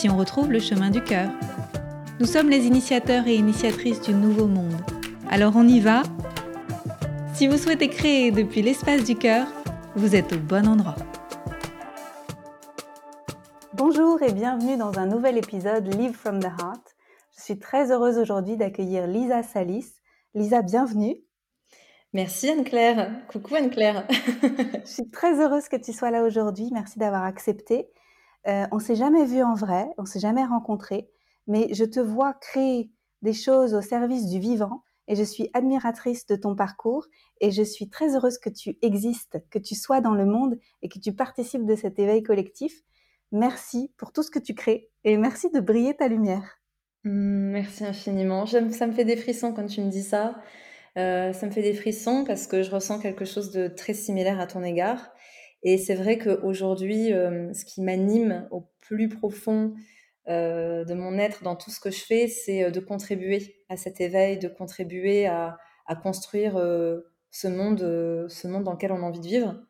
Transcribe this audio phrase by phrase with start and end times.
[0.00, 1.30] si on retrouve le chemin du cœur.
[2.20, 4.80] Nous sommes les initiateurs et initiatrices du nouveau monde.
[5.28, 6.04] Alors on y va
[7.34, 9.46] Si vous souhaitez créer depuis l'espace du cœur,
[9.96, 10.96] vous êtes au bon endroit.
[13.74, 16.96] Bonjour et bienvenue dans un nouvel épisode Live from the Heart.
[17.36, 19.84] Je suis très heureuse aujourd'hui d'accueillir Lisa Salis.
[20.32, 21.16] Lisa, bienvenue.
[22.14, 23.10] Merci Anne-Claire.
[23.28, 24.06] Coucou Anne-Claire.
[24.10, 26.70] Je suis très heureuse que tu sois là aujourd'hui.
[26.72, 27.90] Merci d'avoir accepté.
[28.46, 31.10] Euh, on s'est jamais vu en vrai, on s'est jamais rencontré,
[31.46, 32.90] mais je te vois créer
[33.22, 37.06] des choses au service du vivant et je suis admiratrice de ton parcours
[37.40, 40.88] et je suis très heureuse que tu existes, que tu sois dans le monde et
[40.88, 42.82] que tu participes de cet éveil collectif.
[43.32, 46.60] Merci pour tout ce que tu crées et merci de briller ta lumière.
[47.04, 48.46] Mmh, merci infiniment.
[48.46, 50.36] Ça me fait des frissons quand tu me dis ça.
[50.98, 54.40] Euh, ça me fait des frissons parce que je ressens quelque chose de très similaire
[54.40, 55.12] à ton égard.
[55.62, 59.74] Et c'est vrai qu'aujourd'hui, euh, ce qui m'anime au plus profond
[60.28, 63.76] euh, de mon être dans tout ce que je fais, c'est euh, de contribuer à
[63.76, 65.58] cet éveil, de contribuer à,
[66.04, 66.54] construire
[67.32, 67.80] ce, monde,
[68.28, 69.60] ce monde dans lequel on a envie de vivre.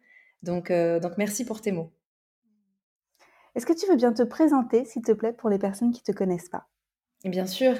[0.42, 1.90] Donc, donc merci pour tes mots.
[3.54, 6.12] Est-ce que tu veux bien te présenter, s'il te plaît, pour les personnes qui ne
[6.12, 6.68] te connaissent pas?
[7.24, 7.74] Bien sûr.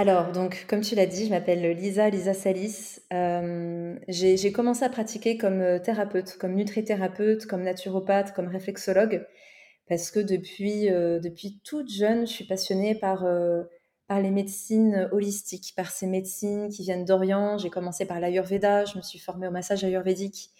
[0.00, 3.00] Alors, donc, comme tu l'as dit, je m'appelle Lisa, Lisa Salis.
[3.12, 9.26] Euh, j'ai commencé à pratiquer comme euh, thérapeute, comme nutrithérapeute, comme naturopathe, comme réflexologue,
[9.88, 13.26] parce que depuis, euh, depuis toute jeune, je suis passionnée par,
[14.06, 17.58] par les médecines holistiques, par ces médecines qui viennent d'Orient.
[17.58, 20.50] J'ai commencé par l'Ayurveda, je me suis formée au massage ayurvédique,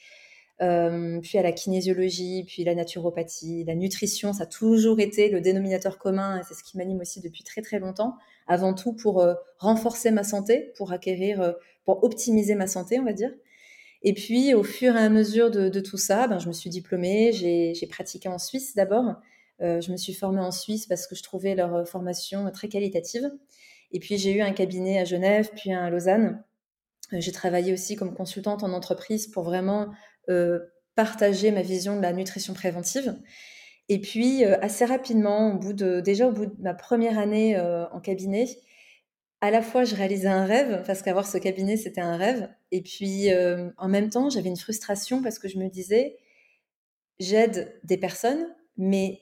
[0.58, 4.32] puis à la kinésiologie, puis la naturopathie, la nutrition.
[4.32, 7.62] Ça a toujours été le dénominateur commun et c'est ce qui m'anime aussi depuis très
[7.62, 8.16] très longtemps
[8.48, 11.52] avant tout pour euh, renforcer ma santé, pour acquérir, euh,
[11.84, 13.30] pour optimiser ma santé, on va dire.
[14.02, 17.32] Et puis, au fur et à mesure de, tout ça, ben, je me suis diplômée,
[17.32, 19.16] j'ai pratiqué en Suisse d'abord.
[19.60, 23.30] Euh, je me suis formée en Suisse parce que je trouvais leur formation très qualitative.
[23.90, 26.42] Et puis, j'ai eu un cabinet à Genève, puis à Lausanne.
[27.12, 29.88] j'ai travaillé aussi comme consultante en entreprise pour vraiment
[30.94, 33.16] partager ma vision de la nutrition préventive.
[33.88, 38.46] Et puis, euh, assez rapidement, déjà au bout de ma première année euh, en cabinet,
[39.40, 42.48] à la fois, je réalisais un rêve, parce qu'avoir ce cabinet, c'était un rêve.
[42.72, 46.18] Et puis, euh, en même temps, j'avais une frustration parce que je me disais,
[47.20, 49.20] j'aide des personnes, mais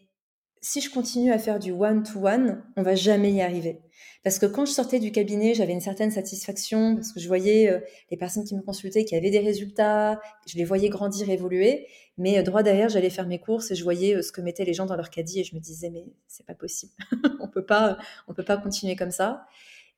[0.66, 3.78] si je continue à faire du one-to-one, on va jamais y arriver.
[4.24, 7.70] Parce que quand je sortais du cabinet, j'avais une certaine satisfaction parce que je voyais
[7.70, 7.78] euh,
[8.10, 11.86] les personnes qui me consultaient qui avaient des résultats, je les voyais grandir, évoluer.
[12.18, 14.64] Mais euh, droit derrière, j'allais faire mes courses et je voyais euh, ce que mettaient
[14.64, 16.92] les gens dans leur caddie et je me disais mais c'est pas possible,
[17.40, 17.96] on peut pas,
[18.26, 19.46] on peut pas continuer comme ça.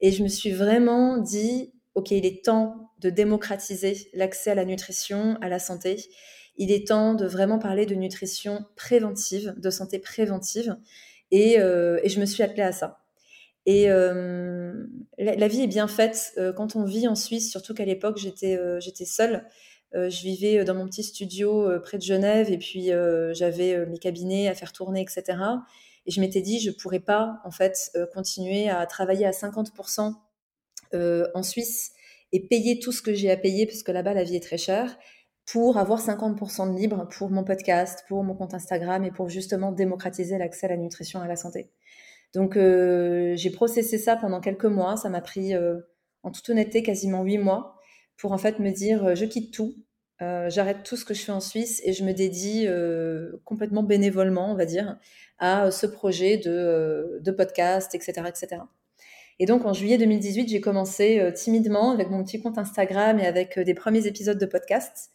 [0.02, 4.66] Et je me suis vraiment dit ok, il est temps de démocratiser l'accès à la
[4.66, 5.96] nutrition, à la santé
[6.58, 10.76] il est temps de vraiment parler de nutrition préventive, de santé préventive.
[11.30, 12.98] Et, euh, je me suis appelée à ça.
[13.64, 14.86] Et euh,
[15.18, 19.04] la, vie est bien faite euh, quand on vit en Suisse, surtout qu'à l'époque, j'étais
[19.04, 19.46] seule.
[19.92, 22.90] je vivais dans mon petit studio près de Genève et puis
[23.32, 25.38] j'avais mes cabinets à faire tourner, etc.
[26.06, 30.14] Et je m'étais dit, je ne pourrais pas en fait continuer à travailler à 50%
[31.34, 31.92] en Suisse
[32.32, 34.58] et payer tout ce que j'ai à payer parce que là-bas la vie est très
[34.58, 34.98] chère
[35.50, 39.72] pour avoir 50% de libre pour mon podcast, pour mon compte Instagram et pour justement
[39.72, 41.70] démocratiser l'accès à la nutrition et à la santé.
[42.34, 45.78] Donc euh, j'ai processé ça pendant quelques mois, ça m'a pris euh,
[46.22, 47.76] en toute honnêteté quasiment huit mois
[48.18, 49.74] pour en fait me dire euh, je quitte tout,
[50.20, 52.66] j'arrête tout ce que je fais en Suisse et je me dédie
[53.44, 54.98] complètement bénévolement, on va dire,
[55.38, 58.62] à ce projet de, de podcast, etc., etc.
[59.38, 63.60] Et donc en juillet 2018, j'ai commencé timidement avec mon petit compte Instagram et avec
[63.60, 65.12] des premiers épisodes de podcast.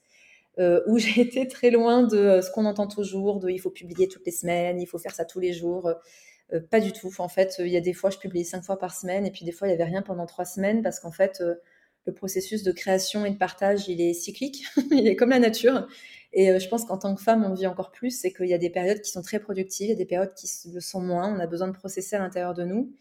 [0.59, 3.71] Euh, où j'ai été très loin de euh, ce qu'on entend toujours, de il faut
[3.71, 5.91] publier toutes les semaines, il faut faire ça tous les jours.
[6.53, 7.09] Euh, pas du tout.
[7.17, 9.45] En fait, il y a des fois, je publiais cinq fois par semaine, et puis
[9.45, 11.41] des fois, il n'y avait rien pendant trois semaines, parce qu'en fait,
[12.05, 15.87] le processus de création et de partage, il est cyclique, il est comme la nature.
[16.33, 18.57] Et je pense qu'en tant que femme, on vit encore plus, c'est qu'il y a
[18.57, 21.33] des périodes qui sont très productives, il y a des périodes qui le sont moins,
[21.33, 22.91] on a besoin de processer à l'intérieur de nous.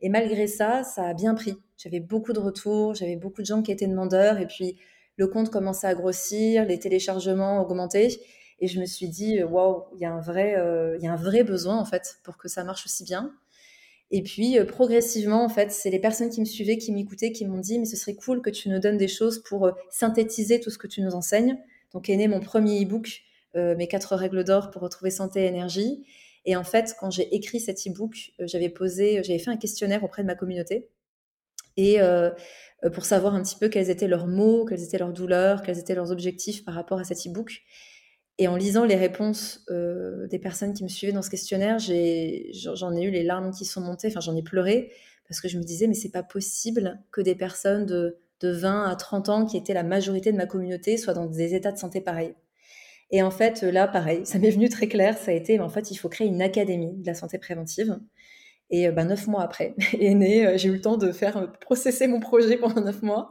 [0.00, 1.54] Et malgré ça, ça a bien pris.
[1.76, 4.76] J'avais beaucoup de retours, j'avais beaucoup de gens qui étaient demandeurs, et puis
[5.22, 8.08] le compte commençait à grossir, les téléchargements augmentaient.
[8.58, 11.16] Et je me suis dit, waouh, il y, a un vrai, euh, y a un
[11.16, 13.32] vrai besoin en fait pour que ça marche aussi bien.
[14.10, 17.60] Et puis, progressivement, en fait, c'est les personnes qui me suivaient, qui m'écoutaient, qui m'ont
[17.60, 20.76] dit, mais ce serait cool que tu nous donnes des choses pour synthétiser tout ce
[20.76, 21.56] que tu nous enseignes.
[21.92, 23.22] Donc, est né mon premier e-book,
[23.54, 26.04] Mes quatre règles d'or pour retrouver santé et énergie.
[26.44, 30.22] Et en fait, quand j'ai écrit cet e-book, j'avais posé, j'avais fait un questionnaire auprès
[30.22, 30.88] de ma communauté.
[31.76, 31.98] Et
[32.92, 35.94] pour savoir un petit peu quels étaient leurs mots, quelles étaient leurs douleurs, quels étaient
[35.94, 37.62] leurs objectifs par rapport à cet e-book.
[38.38, 41.92] Et en lisant les réponses euh, des personnes qui me suivaient dans ce questionnaire, j'en
[41.92, 44.90] ai, eu les larmes qui sont montées, enfin j'en ai pleuré,
[45.28, 48.84] parce que je me disais, mais c'est pas possible que des personnes de, de 20
[48.90, 51.78] à 30 ans, qui étaient la majorité de ma communauté, soient dans des états de
[51.78, 52.34] santé pareils.
[53.10, 55.90] Et en fait, là, pareil, ça m'est venu très clair, ça a été, en fait,
[55.90, 57.98] il faut créer une académie de la santé préventive.
[58.72, 62.56] Et ben, neuf mois après euh, j'ai eu le temps de faire processer mon projet
[62.56, 63.30] pendant neuf mois.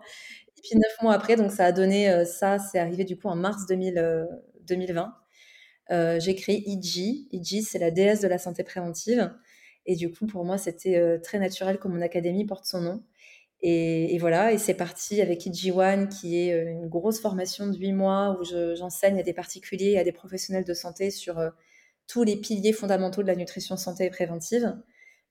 [0.57, 3.35] Et puis neuf mois après, donc ça a donné ça, c'est arrivé du coup en
[3.35, 4.27] mars 2000,
[4.67, 5.13] 2020.
[5.91, 7.27] Euh, j'ai créé IG.
[7.31, 9.31] IG, c'est la déesse de la santé préventive.
[9.85, 13.03] Et du coup, pour moi, c'était euh, très naturel que mon académie porte son nom.
[13.63, 17.77] Et, voilà, et c'est parti avec IG One, qui est euh, une grosse formation de
[17.77, 18.43] 8 mois où
[18.75, 21.39] j'enseigne à des particuliers et à des professionnels de santé sur
[22.07, 24.75] tous les piliers fondamentaux de la nutrition santé et préventive.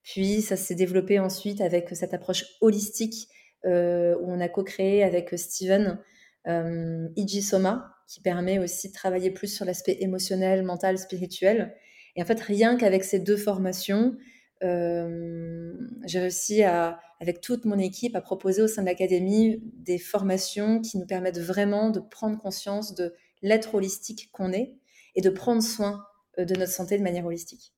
[0.03, 3.29] Puis ça s'est développé ensuite avec cette approche holistique
[3.65, 5.99] où on a co-créé avec Steven
[6.47, 7.09] euh,
[7.43, 11.75] Soma, qui permet aussi de travailler plus sur l'aspect émotionnel, mental, spirituel.
[12.17, 14.17] Et en fait, rien qu'avec ces deux formations,
[14.63, 15.73] euh,
[16.05, 20.81] j'ai réussi à, avec toute mon équipe, à proposer au sein de l'académie des formations
[20.81, 24.75] qui nous permettent vraiment de prendre conscience de l'être holistique qu'on est
[25.15, 26.05] et de prendre soin
[26.39, 27.75] euh, de notre santé de manière holistique.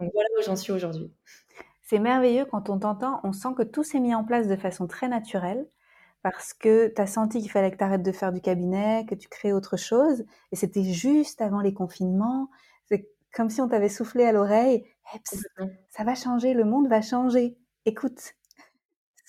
[0.00, 1.12] Donc voilà où j'en suis aujourd'hui.
[1.82, 4.86] C'est merveilleux quand on t'entend, on sent que tout s'est mis en place de façon
[4.86, 5.66] très naturelle
[6.22, 9.14] parce que tu as senti qu'il fallait que tu arrêtes de faire du cabinet, que
[9.14, 10.24] tu crées autre chose.
[10.52, 12.50] Et c'était juste avant les confinements.
[12.86, 14.84] C'est comme si on t'avait soufflé à l'oreille.
[15.88, 17.56] ça va changer, le monde va changer.
[17.86, 18.34] Écoute.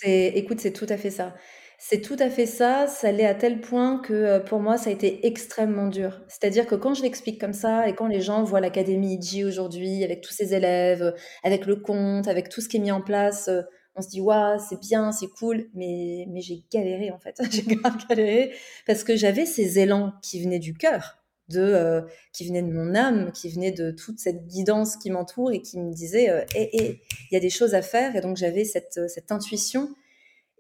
[0.04, 1.34] Écoute, c'est tout à fait ça.
[1.84, 2.86] C'est tout à fait ça.
[2.88, 6.22] Ça l'est à tel point que euh, pour moi, ça a été extrêmement dur.
[6.28, 10.04] C'est-à-dire que quand je l'explique comme ça et quand les gens voient l'Académie IG aujourd'hui
[10.04, 11.14] avec tous ses élèves,
[11.44, 13.64] avec le compte, avec tout ce qui est mis en place, euh,
[13.96, 17.64] on se dit waouh c'est bien c'est cool mais mais j'ai galéré en fait j'ai
[18.08, 18.54] galéré
[18.88, 21.18] parce que j'avais ces élans qui venaient du cœur
[21.50, 22.02] de euh,
[22.34, 25.80] qui venaient de mon âme qui venaient de toute cette guidance qui m'entoure et qui
[25.80, 27.00] me disait euh, il
[27.32, 29.90] y a des choses à faire et donc j'avais cette euh, cette intuition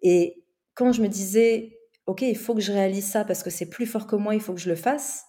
[0.03, 0.40] et
[0.73, 3.85] quand je me disais ok il faut que je réalise ça parce que c'est plus
[3.85, 5.23] fort que moi il faut que je le fasse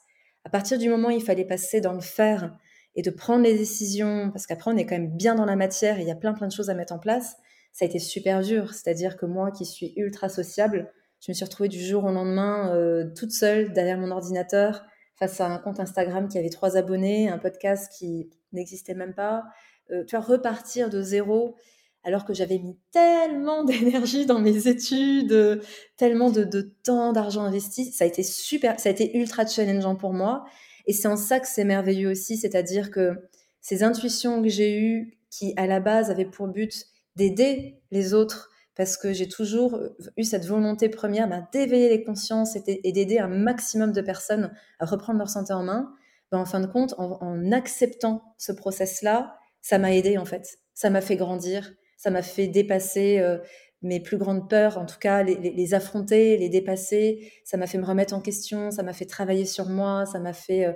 [0.44, 2.56] à partir du moment où il fallait passer dans le faire
[2.94, 5.98] et de prendre les décisions parce qu'après on est quand même bien dans la matière
[5.98, 7.36] et il y a plein plein de choses à mettre en place
[7.72, 8.72] ça a été super dur.
[8.74, 12.74] C'est-à-dire que moi, qui suis ultra sociable, je me suis retrouvée du jour au lendemain
[12.74, 14.84] euh, toute seule derrière mon ordinateur
[15.18, 19.44] face à un compte Instagram qui avait trois abonnés, un podcast qui n'existait même pas.
[19.90, 21.56] Euh, tu vois, repartir de zéro
[22.04, 25.62] alors que j'avais mis tellement d'énergie dans mes études,
[25.96, 26.44] tellement de,
[26.82, 27.92] temps, d'argent investi.
[27.92, 30.44] Ça a été super, ça a été ultra challengeant pour moi.
[30.86, 33.12] Et c'est en ça que c'est merveilleux aussi, c'est-à-dire que
[33.60, 38.50] ces intuitions que j'ai eues, qui à la base avaient pour but d'aider les autres
[38.74, 39.78] parce que j'ai toujours
[40.16, 44.86] eu cette volonté première ben, d'éveiller les consciences et d'aider un maximum de personnes à
[44.86, 45.94] reprendre leur santé en main.
[46.30, 50.58] Ben, en fin de compte, en, acceptant ce process-là, ça m'a aidé en fait.
[50.74, 51.72] Ça m'a fait grandir,
[52.02, 53.38] ça m'a fait dépasser euh,
[53.82, 57.32] mes plus grandes peurs, en tout cas les, affronter, les dépasser.
[57.44, 60.32] Ça m'a fait me remettre en question, ça m'a fait travailler sur moi, ça m'a
[60.32, 60.72] fait euh,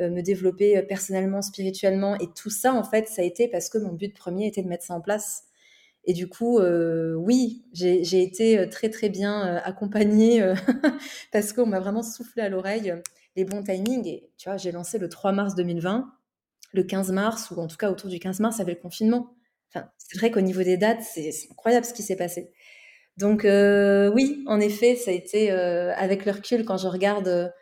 [0.00, 2.16] euh, me développer personnellement, spirituellement.
[2.16, 4.68] Et tout ça, en fait, ça a été parce que mon but premier était de
[4.68, 5.42] mettre ça en place
[6.04, 10.42] et du coup, oui, j'ai été très très bien accompagnée
[11.30, 12.94] parce qu'on m'a vraiment soufflé à l'oreille
[13.36, 14.08] les bons timings.
[14.08, 16.10] Et tu vois, j'ai lancé le 3 mars 2020,
[16.72, 19.36] le 15 mars, ou en tout cas autour du 15 mars, avait le confinement.
[19.98, 22.52] C'est vrai qu'au niveau des dates, c'est incroyable ce qui s'est passé.
[23.16, 27.52] Donc oui, en effet, ça a été avec le recul quand je regarde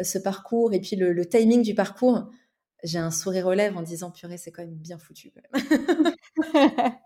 [0.00, 2.30] ce parcours et puis le, le timing du parcours,
[2.82, 5.32] j'ai un sourire aux lèvres en disant purée, c'est quand même bien foutu.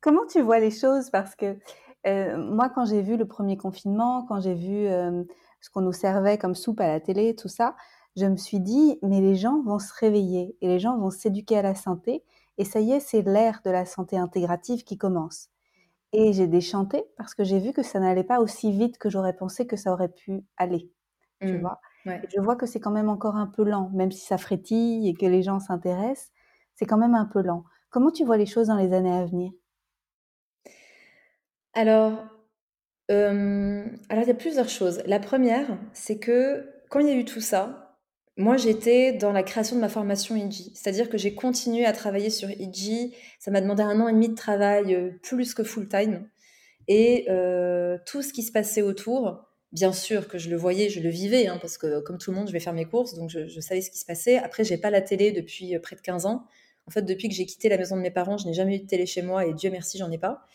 [0.00, 1.10] Comment tu vois les choses?
[1.10, 1.58] Parce que
[2.06, 5.24] euh, moi, quand j'ai vu le premier confinement, quand j'ai vu euh,
[5.60, 7.74] ce qu'on nous servait comme soupe à la télé, tout ça,
[8.16, 11.58] je me suis dit, mais les gens vont se réveiller et les gens vont s'éduquer
[11.58, 12.22] à la santé.
[12.58, 15.48] Et ça y est, c'est l'ère de la santé intégrative qui commence.
[16.12, 19.36] Et j'ai déchanté parce que j'ai vu que ça n'allait pas aussi vite que j'aurais
[19.36, 20.90] pensé que ça aurait pu aller.
[21.40, 21.60] Tu mmh.
[21.60, 25.08] vois Je vois que c'est quand même encore un peu lent, même si ça frétille
[25.08, 26.32] et que les gens s'intéressent,
[26.74, 27.64] c'est quand même un peu lent.
[27.90, 29.52] Comment tu vois les choses dans les années à venir?
[31.74, 32.12] Alors,
[33.08, 35.00] alors il y a plusieurs choses.
[35.06, 37.87] La première, c'est que quand il y a eu tout ça,
[38.38, 40.70] moi, j'étais dans la création de ma formation IG.
[40.72, 43.12] C'est-à-dire que j'ai continué à travailler sur IG.
[43.40, 46.24] Ça m'a demandé un an et demi de travail euh, plus que full-time.
[46.86, 51.00] Et euh, tout ce qui se passait autour, bien sûr que je le voyais, je
[51.00, 53.28] le vivais, hein, parce que comme tout le monde, je vais faire mes courses, donc
[53.28, 54.38] je, savais ce qui se passait.
[54.38, 56.46] Après, j'ai pas la télé depuis euh, près de 15 ans.
[56.86, 58.80] En fait, depuis que j'ai quitté la maison de mes parents, je n'ai jamais eu
[58.80, 60.46] de télé chez moi et Dieu merci, j'en ai pas.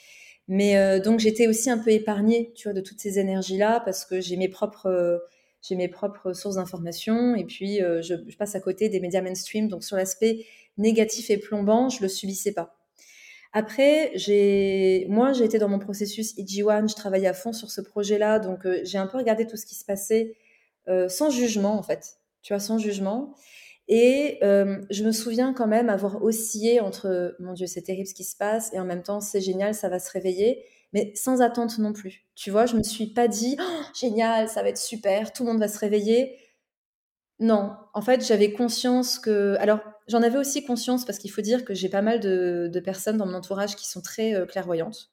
[0.48, 4.20] Mais donc j'étais aussi un peu épargnée, tu vois, de toutes ces énergies-là parce que
[4.20, 5.22] j'ai mes propres
[5.64, 9.70] j'ai mes propres sources d'information et puis euh, je, passe à côté des médias mainstream.
[9.70, 10.46] Donc sur l'aspect
[10.78, 12.76] négatif et plombant, je le subissais pas.
[13.54, 17.82] Après, j'ai, moi, j'ai été dans mon processus IG1, je travaillais à fond sur ce
[17.82, 20.36] projet-là, donc euh, j'ai un peu regardé tout ce qui se passait
[20.88, 23.34] euh, sans jugement en fait, tu vois, sans jugement.
[23.90, 28.24] Et je me souviens quand même avoir oscillé entre mon Dieu, c'est terrible ce qui
[28.24, 31.80] se passe, et en même temps, c'est génial, ça va se réveiller mais sans attente
[31.80, 32.26] non plus.
[32.36, 35.52] Tu vois, je me suis pas dit oh, génial, ça va être super, tout le
[35.52, 36.38] monde va se réveiller.
[37.40, 39.56] Non, en fait, j'avais conscience que.
[39.60, 43.18] Alors, j'en avais aussi conscience parce qu'il faut dire que j'ai pas mal de, personnes
[43.18, 45.12] dans mon entourage qui sont très euh, clairvoyantes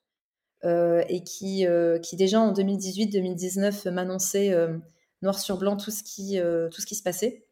[0.64, 4.54] euh, et qui, euh, qui, déjà en 2018-2019, m'annonçaient
[5.22, 6.38] noir sur blanc tout ce qui,
[6.70, 7.46] tout ce qui se passait.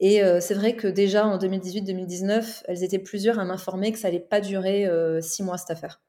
[0.00, 4.20] Et c'est vrai que déjà en 2018-2019, elles étaient plusieurs à m'informer que ça allait
[4.20, 4.88] pas durer
[5.22, 6.00] six mois cette affaire.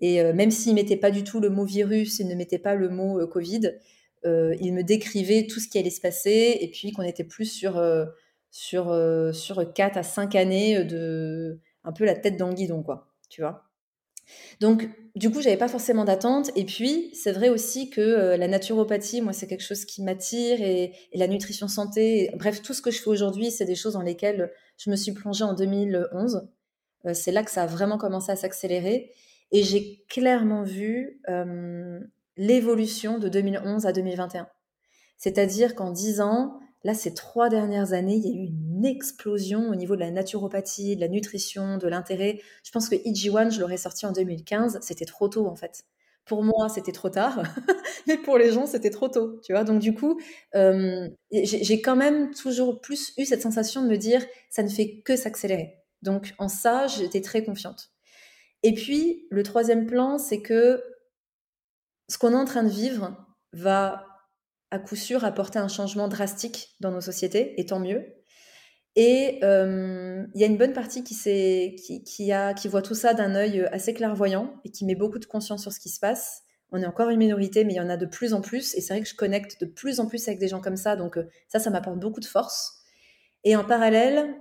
[0.00, 2.74] Et euh, même s'il mettait pas du tout le mot virus, il ne mettait pas
[2.74, 3.72] le mot euh, Covid,
[4.24, 7.46] euh, il me décrivait tout ce qui allait se passer et puis qu'on était plus
[7.46, 7.82] sur,
[8.50, 13.08] sur, sur 4 à 5 années de un peu la tête dans le guidon, quoi,
[13.30, 13.64] tu vois.
[14.60, 16.50] Donc, du coup, j'avais pas forcément d'attente.
[16.54, 20.92] Et puis, c'est vrai aussi que la naturopathie, moi, c'est quelque chose qui m'attire et,
[21.14, 22.30] la nutrition santé.
[22.36, 25.12] bref, tout ce que je fais aujourd'hui, c'est des choses dans lesquelles je me suis
[25.12, 26.46] plongée en 2011.
[27.14, 29.10] c'est là que ça a vraiment commencé à s'accélérer.
[29.52, 31.20] Et j'ai clairement vu
[32.36, 34.48] l'évolution de 2011 à 2021.
[35.18, 39.68] C'est-à-dire qu'en 10 ans, là, ces trois dernières années, il y a eu une explosion
[39.68, 42.40] au niveau de la naturopathie, de la nutrition, de l'intérêt.
[42.64, 44.78] Je pense que IG1, je l'aurais sorti en 2015.
[44.80, 45.84] C'était trop tôt, en fait.
[46.24, 47.42] Pour moi, c'était trop tard,
[48.06, 49.64] mais pour les gens, c'était trop tôt, tu vois.
[49.64, 50.20] Donc, du coup,
[51.32, 55.16] j'ai quand même toujours plus eu cette sensation de me dire, ça ne fait que
[55.16, 55.76] s'accélérer.
[56.02, 57.90] Donc, en ça, j'étais très confiante.
[58.62, 60.82] Et puis, le troisième plan, c'est que
[62.08, 63.16] ce qu'on est en train de vivre
[63.52, 64.06] va
[64.70, 68.04] à coup sûr apporter un changement drastique dans nos sociétés, et tant mieux.
[68.96, 73.14] Et il y a une bonne partie qui, qui, qui, a, qui voit tout ça
[73.14, 76.42] d'un œil assez clairvoyant et qui met beaucoup de conscience sur ce qui se passe.
[76.72, 78.74] On est encore une minorité, mais il y en a de plus en plus.
[78.74, 80.96] Et c'est vrai que je connecte de plus en plus avec des gens comme ça.
[80.96, 82.82] Donc ça, ça m'apporte beaucoup de force.
[83.42, 84.36] Et en parallèle,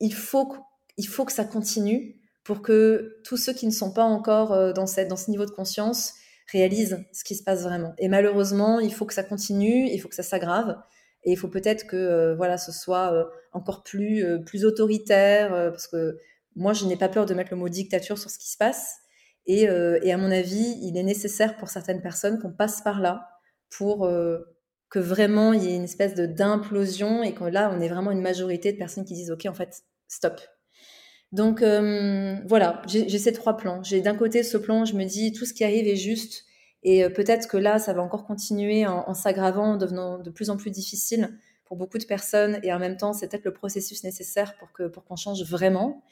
[0.00, 0.54] il, faut,
[0.96, 4.72] il faut que ça continue pour que tous ceux qui ne sont pas encore euh,
[4.72, 6.14] dans, dans ce niveau de conscience
[6.50, 7.94] réalisent ce qui se passe vraiment.
[7.98, 10.76] Et malheureusement, il faut que ça continue, il faut que ça s'aggrave.
[11.24, 15.86] Et il faut peut-être que euh, voilà, ce soit euh, encore plus, plus autoritaire, parce
[15.86, 16.18] que
[16.56, 18.96] moi, je n'ai pas peur de mettre le mot dictature sur ce qui se passe.
[19.46, 23.28] Et, et à mon avis, il est nécessaire pour certaines personnes qu'on passe par là
[23.68, 24.08] pour
[24.88, 28.10] que vraiment il y ait une espèce de d'implosion et que là, on est vraiment
[28.10, 30.40] une majorité de personnes qui disent, OK, en fait, stop,
[31.32, 33.82] donc euh, voilà, j'ai ces trois plans.
[33.82, 36.44] J'ai d'un côté ce plan, je me dis tout ce qui arrive est juste
[36.82, 40.50] et euh, peut-être que là, ça va encore continuer en, s'aggravant, en devenant de plus
[40.50, 44.04] en plus difficile pour beaucoup de personnes et en même temps, c'est peut-être le processus
[44.04, 46.02] nécessaire pour que pour qu'on change vraiment.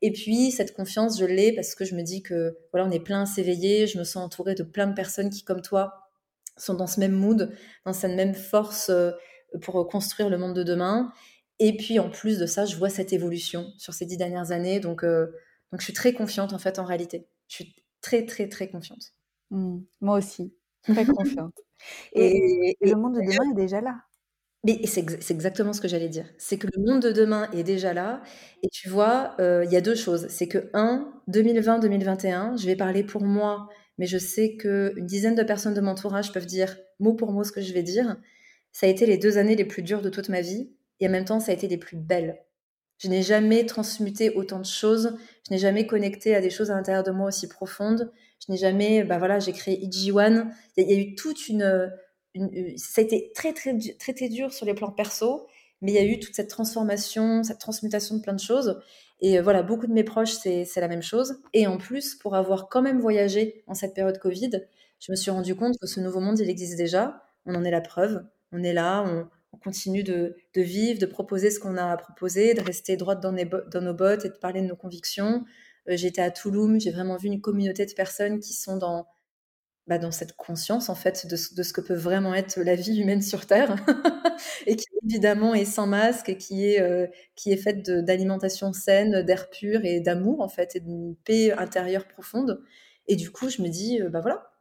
[0.00, 3.00] Et puis cette confiance, je l'ai parce que je me dis que voilà, on est
[3.00, 6.10] plein à s'éveiller, je me sens entourée de plein de personnes qui comme toi
[6.56, 7.52] sont dans ce même mood,
[7.84, 9.10] dans cette même force euh,
[9.60, 11.12] pour construire le monde de demain.
[11.60, 14.80] Et puis en plus de ça, je vois cette évolution sur ces dix dernières années.
[14.80, 15.26] Donc, euh,
[15.70, 17.28] donc je suis très confiante en fait en réalité.
[17.48, 19.12] Je suis très très très confiante.
[19.50, 19.80] Mmh.
[20.00, 21.54] moi aussi, très confiante.
[22.14, 24.00] et, le monde de demain est déjà là.
[24.64, 26.26] Mais c'est exactement ce que j'allais dire.
[26.36, 28.22] C'est que le monde de demain est déjà là.
[28.62, 30.26] Et tu vois, euh, il y a deux choses.
[30.28, 35.42] C'est que, un, 2020-2021, je vais parler pour moi, mais je sais qu'une dizaine de
[35.42, 38.18] personnes de mon entourage peuvent dire mot pour mot ce que je vais dire.
[38.70, 41.10] Ça a été les deux années les plus dures de toute ma vie et en
[41.10, 42.42] même temps, ça a été des plus belles.
[42.98, 45.16] Je n'ai jamais transmuté autant de choses,
[45.48, 48.12] je n'ai jamais connecté à des choses à l'intérieur de moi aussi profondes,
[48.46, 51.90] je n'ai jamais, bah voilà, j'ai créé IG1, il y, a eu toute une,
[52.76, 55.46] ça a été très, très, très, très dur sur les plans perso,
[55.82, 58.80] mais il y a eu toute cette transformation, cette transmutation de plein de choses.
[59.20, 61.40] Et euh, voilà, beaucoup de mes proches, c'est la même chose.
[61.52, 64.50] Et en plus, pour avoir quand même voyagé en cette période Covid,
[64.98, 67.22] je me suis rendu compte que ce nouveau monde, il existe déjà.
[67.46, 68.24] On en est la preuve.
[68.52, 72.54] On est là, on, on continue de, vivre, de proposer ce qu'on a à proposer,
[72.54, 75.44] de rester droite dans, nos bottes et de parler de nos convictions.
[75.88, 79.06] Euh, j'étais à Toulouse, j'ai vraiment vu une communauté de personnes qui sont dans,
[79.86, 83.22] bah, dans cette conscience en fait de, ce que peut vraiment être la vie humaine
[83.22, 83.74] sur Terre
[84.66, 87.06] et qui évidemment est sans masque et qui est, euh,
[87.56, 92.62] faite d'alimentation saine, d'air pur et d'amour en fait et d'une paix intérieure profonde.
[93.08, 94.52] Et du coup, je me dis, euh, bah voilà,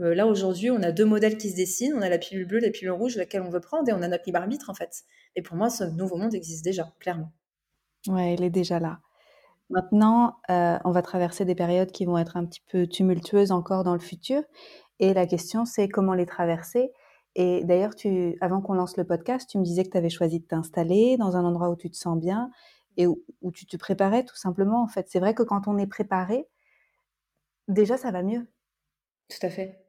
[0.00, 2.60] euh, là aujourd'hui, on a deux modèles qui se dessinent, on a la pilule bleue,
[2.60, 5.04] la pilule rouge, laquelle on veut prendre et on a notre libre arbitre en fait.
[5.34, 7.32] Et pour moi, ce nouveau monde existe déjà, clairement.
[8.06, 9.00] Ouais, il est déjà là.
[9.70, 13.84] Maintenant, euh, on va traverser des périodes qui vont être un petit peu tumultueuses encore
[13.84, 14.42] dans le futur.
[14.98, 16.90] Et la question, c'est comment les traverser.
[17.34, 20.40] Et d'ailleurs, tu, avant qu'on lance le podcast, tu me disais que tu avais choisi
[20.40, 22.50] de t'installer dans un endroit où tu te sens bien
[22.96, 23.22] et où,
[23.52, 24.82] tu te préparais tout simplement.
[24.82, 26.48] En fait, c'est vrai que quand on est préparé,
[27.68, 28.48] déjà, ça va mieux.
[29.28, 29.84] Tout à fait.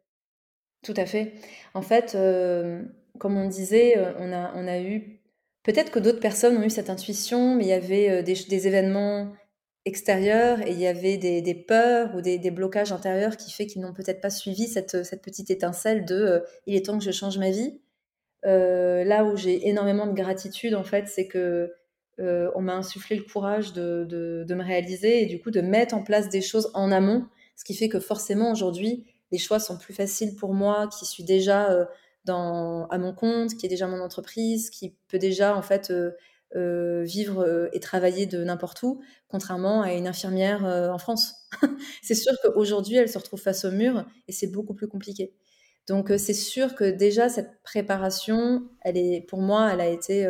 [0.84, 1.34] Tout à fait.
[1.74, 2.84] En fait, euh,
[3.18, 5.20] comme on disait, euh, on a, on a eu.
[5.64, 9.34] Peut-être que d'autres personnes ont eu cette intuition, mais il y avait des, des événements
[9.86, 13.94] extérieur et il y avait des, peurs ou des, blocages intérieurs qui fait qu'ils n'ont
[13.94, 17.50] peut-être pas suivi cette, petite étincelle de euh, il est temps que je change ma
[17.50, 17.80] vie.
[18.46, 21.74] Euh, là où j'ai énormément de gratitude en fait, c'est que
[22.20, 25.96] euh, on m'a insufflé le courage de, de, me réaliser et du coup de mettre
[25.96, 29.78] en place des choses en amont, ce qui fait que forcément aujourd'hui les choix sont
[29.78, 31.88] plus faciles pour moi, qui suis déjà
[32.28, 35.94] à mon compte, qui est déjà mon entreprise, qui peut déjà en fait
[36.56, 41.36] vivre et travailler de n'importe où, contrairement à une infirmière en France.
[42.04, 45.34] c'est sûr qu'aujourd'hui, elle se retrouve face au mur et c'est beaucoup plus compliqué.
[45.88, 50.30] Donc c'est sûr que déjà cette préparation, elle est, pour moi, elle a été,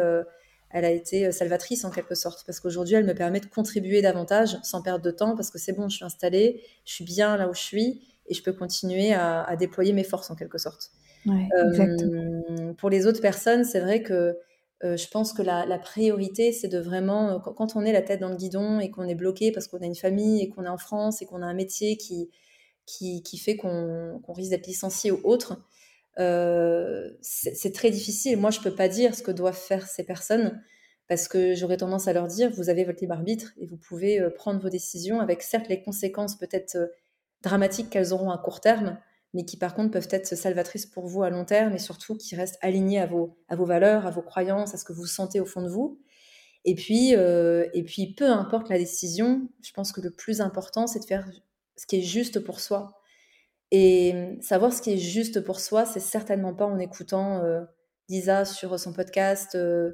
[0.71, 4.57] elle a été salvatrice en quelque sorte, parce qu'aujourd'hui, elle me permet de contribuer davantage
[4.63, 7.49] sans perdre de temps, parce que c'est bon, je suis installée, je suis bien là
[7.49, 10.91] où je suis, et je peux continuer à, déployer mes forces en quelque sorte.
[12.77, 14.37] pour les autres personnes, c'est vrai que
[14.83, 18.21] euh, je pense que la, priorité, c'est de vraiment, euh, quand on est la tête
[18.21, 20.69] dans le guidon et qu'on est bloqué parce qu'on a une famille et qu'on est
[20.69, 22.29] en France et qu'on a un métier qui,
[22.85, 25.61] qui, fait qu'on risque d'être licencié ou autre,
[26.19, 28.37] euh, c'est très difficile.
[28.37, 30.61] Moi, je ne peux pas dire ce que doivent faire ces personnes
[31.07, 34.21] parce que j'aurais tendance à leur dire, vous avez votre libre arbitre et vous pouvez
[34.35, 36.77] prendre vos décisions avec certes les conséquences peut-être
[37.41, 38.97] dramatiques qu'elles auront à court terme,
[39.33, 42.35] mais qui par contre peuvent être salvatrices pour vous à long terme et surtout qui
[42.35, 45.39] restent alignées à vos, à vos valeurs, à vos croyances, à ce que vous sentez
[45.39, 45.99] au fond de vous.
[46.65, 50.87] Et puis, euh, et puis, peu importe la décision, je pense que le plus important,
[50.87, 51.29] c'est de faire
[51.77, 52.99] ce qui est juste pour soi.
[53.71, 57.61] Et savoir ce qui est juste pour soi, c'est certainement pas en écoutant euh,
[58.09, 59.93] Lisa sur son podcast, euh,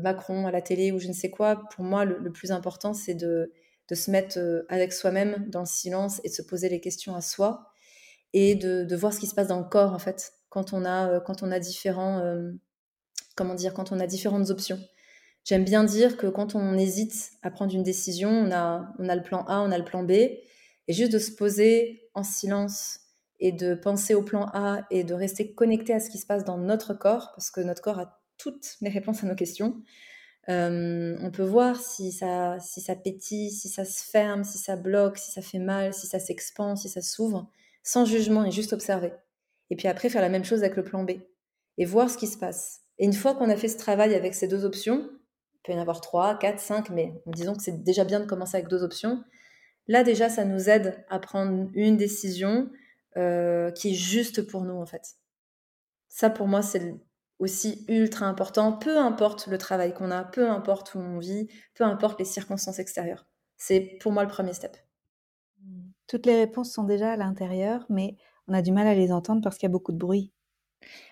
[0.00, 1.64] Macron à la télé ou je ne sais quoi.
[1.74, 3.52] Pour moi, le plus important, c'est de,
[3.88, 7.14] de se mettre euh, avec soi-même dans le silence et de se poser les questions
[7.14, 7.70] à soi
[8.32, 11.08] et de, voir ce qui se passe dans le corps en fait quand on a
[11.08, 12.52] euh, quand on a différents euh,
[13.36, 14.80] comment dire quand on a différentes options.
[15.44, 19.16] J'aime bien dire que quand on hésite à prendre une décision, on a on a
[19.16, 20.42] le plan A, on a le plan B et
[20.88, 23.00] juste de se poser en silence
[23.40, 26.44] et de penser au plan A et de rester connecté à ce qui se passe
[26.44, 29.82] dans notre corps parce que notre corps a toutes les réponses à nos questions.
[30.48, 34.76] Euh, on peut voir si ça, si ça pétille, si ça se ferme, si ça
[34.76, 37.50] bloque, si ça fait mal, si ça s'expand, si ça s'ouvre,
[37.82, 39.12] sans jugement et juste observer.
[39.70, 41.12] Et puis après, faire la même chose avec le plan B
[41.78, 42.80] et voir ce qui se passe.
[42.98, 45.76] Et une fois qu'on a fait ce travail avec ces deux options, il peut y
[45.76, 48.82] en avoir trois, quatre, cinq, mais disons que c'est déjà bien de commencer avec deux
[48.82, 49.24] options.
[49.88, 52.70] Là, déjà, ça nous aide à prendre une décision
[53.16, 55.16] euh, qui est juste pour nous, en fait.
[56.08, 56.94] Ça, pour moi, c'est
[57.38, 61.84] aussi ultra important, peu importe le travail qu'on a, peu importe où on vit, peu
[61.84, 63.26] importe les circonstances extérieures.
[63.56, 64.76] C'est pour moi le premier step.
[65.62, 65.90] Mmh.
[66.06, 68.16] Toutes les réponses sont déjà à l'intérieur, mais
[68.48, 70.32] on a du mal à les entendre parce qu'il y a beaucoup de bruit.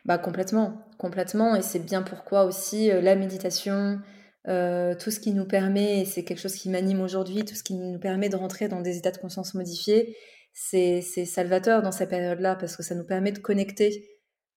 [0.05, 4.01] Bah complètement, complètement, et c'est bien pourquoi aussi euh, la méditation,
[4.49, 7.63] euh, tout ce qui nous permet, et c'est quelque chose qui m'anime aujourd'hui, tout ce
[7.63, 10.17] qui nous permet de rentrer dans des états de conscience modifiés,
[10.53, 14.12] c'est salvateur dans ces périodes-là parce que ça nous permet de connecter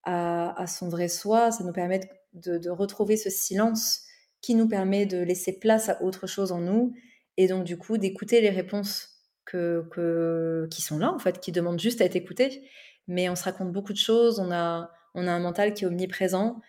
[0.06, 2.00] à, son vrai soi, ça nous permet
[2.32, 4.02] de, retrouver ce silence
[4.40, 6.94] qui nous permet de laisser place à autre chose en nous
[7.36, 11.80] et donc du coup d'écouter les réponses que, qui sont là en fait, qui demandent
[11.80, 12.68] juste à être écoutées.
[13.08, 15.86] Mais on se raconte beaucoup de choses, on a, on a un mental qui est
[15.86, 16.60] omniprésent.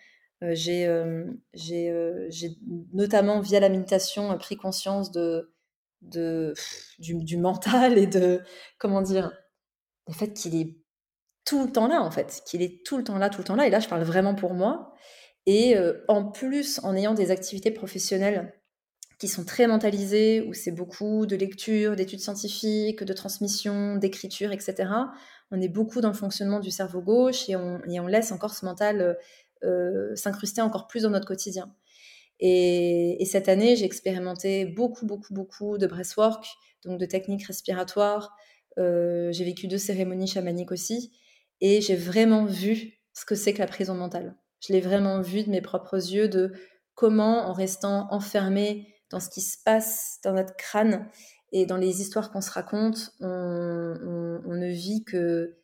[0.42, 1.24] Euh, euh,
[1.72, 2.56] euh, j'ai
[2.92, 5.52] notamment via la méditation pris conscience de,
[6.02, 6.54] de
[7.00, 8.40] du, du, mental et de
[8.78, 9.32] comment dire
[10.06, 10.77] le fait qu'il est
[11.48, 13.56] tout le temps là, en fait, qu'il est tout le temps là, tout le temps
[13.56, 13.66] là.
[13.66, 14.92] Et là, je parle vraiment pour moi.
[15.46, 18.52] Et euh, en plus, en ayant des activités professionnelles
[19.18, 24.90] qui sont très mentalisées, où c'est beaucoup de lecture, d'études scientifiques, de transmission, d'écriture, etc.,
[25.50, 29.16] on est beaucoup dans le fonctionnement du cerveau gauche et on, laisse encore ce mental
[29.64, 31.74] euh, s'incruster encore plus dans notre quotidien.
[32.40, 36.44] Et cette année, j'ai expérimenté beaucoup, beaucoup, beaucoup de breathwork,
[36.84, 38.36] donc de techniques respiratoires,
[38.76, 41.10] j'ai vécu deux cérémonies chamaniques aussi,
[41.60, 44.36] et j'ai vraiment vu ce que c'est que la prison mentale.
[44.60, 46.52] Je l'ai vraiment vu de mes propres yeux de
[46.94, 51.08] comment, en restant enfermé dans ce qui se passe dans notre crâne
[51.52, 55.56] et dans les histoires qu'on se raconte, on, ne vit que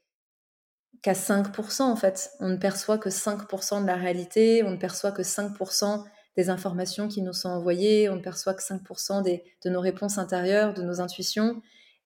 [1.03, 2.31] qu'à 5% en fait.
[2.41, 6.05] On ne perçoit que 5% de la réalité, on ne perçoit que 5%
[6.37, 10.19] des informations qui nous sont envoyées, on ne perçoit que 5% des, de nos réponses
[10.19, 11.61] intérieures, de nos intuitions.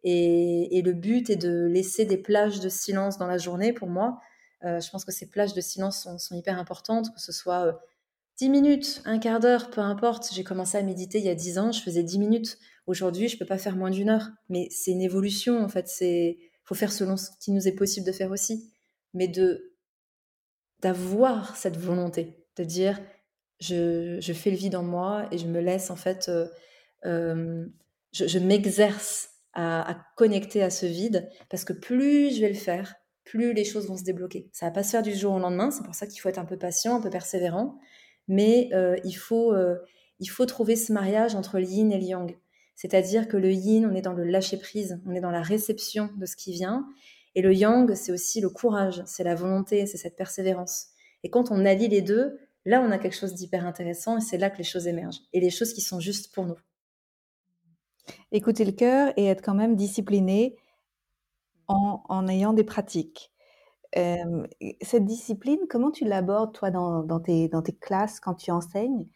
[0.05, 4.21] Et, le but est de laisser des plages de silence dans la journée pour moi.
[4.65, 7.81] Euh, je pense que ces plages de silence sont, hyper importantes, que ce soit
[8.39, 10.31] 10 euh, minutes, un quart d'heure, peu importe.
[10.33, 12.59] J'ai commencé à méditer il y a 10 ans, je faisais 10 minutes.
[12.87, 14.31] Aujourd'hui, je ne peux pas faire moins d'une heure.
[14.49, 15.91] Mais c'est une évolution, en fait.
[16.01, 18.73] Il faut faire selon ce qui nous est possible de faire aussi.
[19.15, 19.65] Mais de
[20.81, 23.01] d'avoir cette volonté, de dire
[23.59, 26.31] je, fais le vide en moi et je me laisse, en fait,
[27.05, 27.67] euh,
[28.13, 33.53] je m'exerce à, connecter à ce vide, parce que plus je vais le faire, plus
[33.53, 34.49] les choses vont se débloquer.
[34.53, 36.39] Ça va pas se faire du jour au lendemain, c'est pour ça qu'il faut être
[36.39, 37.79] un peu patient, un peu persévérant,
[38.29, 39.77] mais euh, il, faut, euh,
[40.21, 42.39] il faut trouver ce mariage entre yin et le yang.
[42.77, 46.27] C'est-à-dire que le yin, on est dans le lâcher-prise, on est dans la réception de
[46.27, 46.87] ce qui vient,
[47.35, 50.89] et le yang, c'est aussi le courage, c'est la volonté, c'est cette persévérance.
[51.25, 54.39] Et quand on allie les deux, là, on a quelque chose d'hyper intéressant, et c'est
[54.39, 56.57] là que les choses émergent, et les choses qui sont justes pour nous
[58.33, 60.57] écouter le cœur et être quand même discipliné
[61.68, 63.31] en, ayant des pratiques.
[63.94, 69.07] cette discipline, comment tu l'abordes, toi, dans, tes, classes, quand tu enseignes?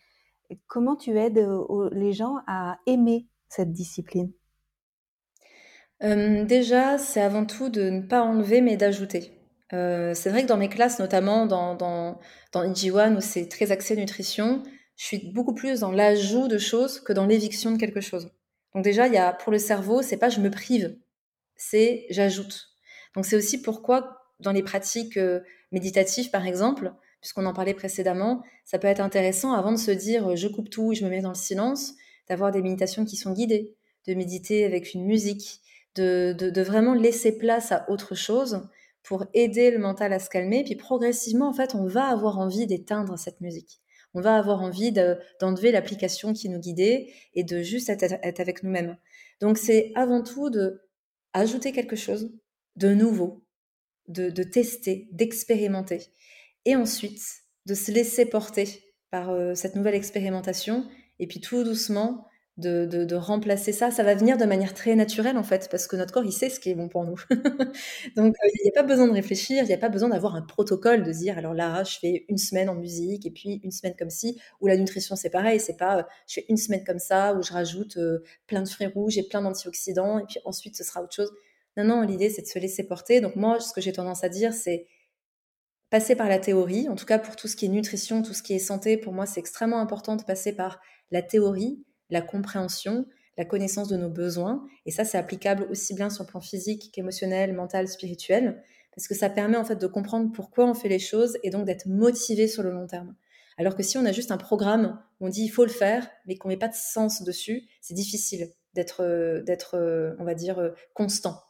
[0.66, 1.48] Comment tu aides
[1.92, 4.30] les gens à aimer cette discipline?
[6.00, 9.32] Déjà, c'est avant tout de ne pas enlever, mais d'ajouter.
[9.70, 12.18] c'est vrai que dans mes classes, notamment dans, dans,
[12.52, 14.62] dans Ijiwan, où c'est très axé nutrition,
[14.96, 18.30] je suis beaucoup plus dans l'ajout de choses que dans l'éviction de quelque chose.
[18.74, 20.96] Donc déjà, il y a pour le cerveau, c'est pas je me prive,
[21.56, 22.68] c'est j'ajoute.
[23.14, 28.42] Donc c'est aussi pourquoi dans les pratiques euh, méditatives, par exemple, puisqu'on en parlait précédemment,
[28.64, 31.10] ça peut être intéressant avant de se dire euh, je coupe tout et je me
[31.10, 31.94] mets dans le silence,
[32.28, 35.60] d'avoir des méditations qui sont guidées, de méditer avec une musique,
[35.94, 38.66] de, de, de, vraiment laisser place à autre chose
[39.02, 40.64] pour aider le mental à se calmer.
[40.64, 43.82] Puis progressivement, en fait, on va avoir envie d'éteindre cette musique
[44.14, 48.96] on va avoir envie d'enlever l'application qui nous guidait et de juste être, avec nous-mêmes.
[49.40, 50.82] Donc c'est avant tout de
[51.32, 52.30] ajouter quelque chose
[52.76, 53.44] de nouveau,
[54.08, 56.08] de, tester, d'expérimenter,
[56.64, 57.22] et ensuite
[57.66, 62.26] de se laisser porter par euh, cette nouvelle expérimentation, et puis tout doucement
[62.58, 63.90] de, remplacer ça.
[63.90, 66.50] Ça va venir de manière très naturelle en fait, parce que notre corps, il sait
[66.50, 67.16] ce qui est bon pour nous.
[68.16, 70.34] Donc, euh, il n'y a pas besoin de réfléchir, il n'y a pas besoin d'avoir
[70.34, 73.70] un protocole, de dire, alors là, je fais une semaine en musique, et puis une
[73.70, 76.84] semaine comme ci, ou la nutrition, c'est pareil, c'est pas, euh, je fais une semaine
[76.84, 80.38] comme ça, où je rajoute euh, plein de fruits rouges et plein d'antioxydants, et puis
[80.44, 81.32] ensuite, ce sera autre chose.
[81.76, 83.20] Non, non, l'idée, c'est de se laisser porter.
[83.20, 84.86] Donc, moi, ce que j'ai tendance à dire, c'est
[85.88, 88.42] passer par la théorie, en tout cas pour tout ce qui est nutrition, tout ce
[88.42, 93.06] qui est santé, pour moi, c'est extrêmement important de passer par la théorie, la compréhension,
[93.36, 94.66] la connaissance de nos besoins.
[94.86, 98.62] Et ça, c'est applicable aussi bien sur le plan physique qu'émotionnel, mental, spirituel,
[98.94, 101.64] parce que ça permet en fait de comprendre pourquoi on fait les choses et donc
[101.64, 103.14] d'être motivé sur le long terme.
[103.56, 106.08] Alors que si on a juste un programme où on dit il faut le faire,
[106.26, 110.34] mais qu'on met pas de sens dessus, c'est difficile d'être, euh, d'être, euh, on va
[110.34, 111.42] dire, euh, constant.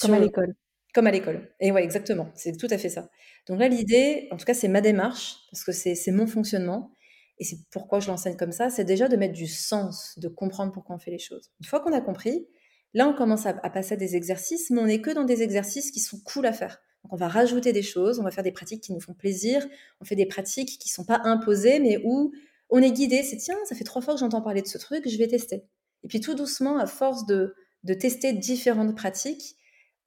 [0.00, 0.54] Comme à l'école.
[0.92, 1.48] Comme à l'école.
[1.60, 2.30] Et ouais, exactement.
[2.34, 3.08] C'est tout à fait ça.
[3.46, 6.94] Donc là, l'idée, en tout cas, c'est ma démarche, parce que c'est mon fonctionnement
[7.38, 10.72] et c'est pourquoi je l'enseigne comme ça, c'est déjà de mettre du sens, de comprendre
[10.72, 11.50] pourquoi on fait les choses.
[11.60, 12.46] Une fois qu'on a compris,
[12.92, 15.90] là on commence à, passer à des exercices, mais on n'est que dans des exercices
[15.90, 16.80] qui sont cool à faire.
[17.02, 19.66] Donc on va rajouter des choses, on va faire des pratiques qui nous font plaisir,
[20.00, 22.32] on fait des pratiques qui ne sont pas imposées, mais où
[22.70, 25.08] on est guidé, c'est tiens, ça fait trois fois que j'entends parler de ce truc,
[25.08, 25.64] je vais tester.
[26.02, 29.56] Et puis tout doucement, à force de, de tester différentes pratiques,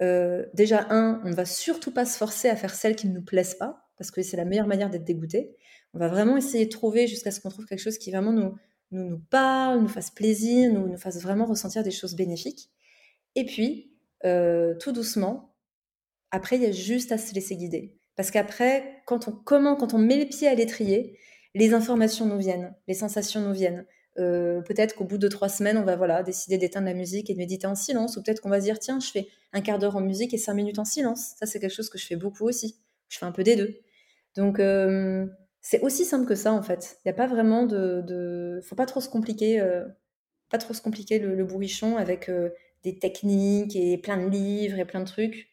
[0.01, 3.13] euh, déjà, un, on ne va surtout pas se forcer à faire celles qui ne
[3.13, 5.55] nous plaisent pas, parce que c'est la meilleure manière d'être dégoûté.
[5.93, 8.55] On va vraiment essayer de trouver jusqu'à ce qu'on trouve quelque chose qui vraiment nous,
[8.91, 12.69] nous, nous parle, nous fasse plaisir, nous, nous fasse vraiment ressentir des choses bénéfiques.
[13.35, 13.91] Et puis,
[14.25, 15.55] euh, tout doucement,
[16.31, 17.97] après, il y a juste à se laisser guider.
[18.15, 21.17] Parce qu'après, quand on, comment, quand on met le pied à l'étrier,
[21.53, 23.85] les informations nous viennent, les sensations nous viennent.
[24.19, 27.33] Euh, peut-être qu'au bout de trois semaines, on va voilà décider d'éteindre la musique et
[27.33, 29.77] de méditer en silence, ou peut-être qu'on va se dire tiens, je fais un quart
[29.77, 31.33] d'heure en musique et cinq minutes en silence.
[31.39, 32.79] Ça, c'est quelque chose que je fais beaucoup aussi.
[33.09, 33.79] Je fais un peu des deux.
[34.37, 35.25] Donc, euh,
[35.61, 36.97] c'est aussi simple que ça en fait.
[36.99, 39.83] Il n'y a pas vraiment de, de, faut pas trop se compliquer, euh,
[40.49, 42.51] pas trop se compliquer le, bourrichon avec euh,
[42.83, 45.49] des techniques et plein de livres et plein de trucs.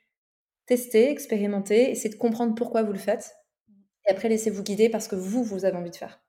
[0.67, 3.35] Testez, expérimentez, essayez de comprendre pourquoi vous le faites,
[4.07, 6.21] et après laissez-vous guider parce que vous, vous avez envie de faire.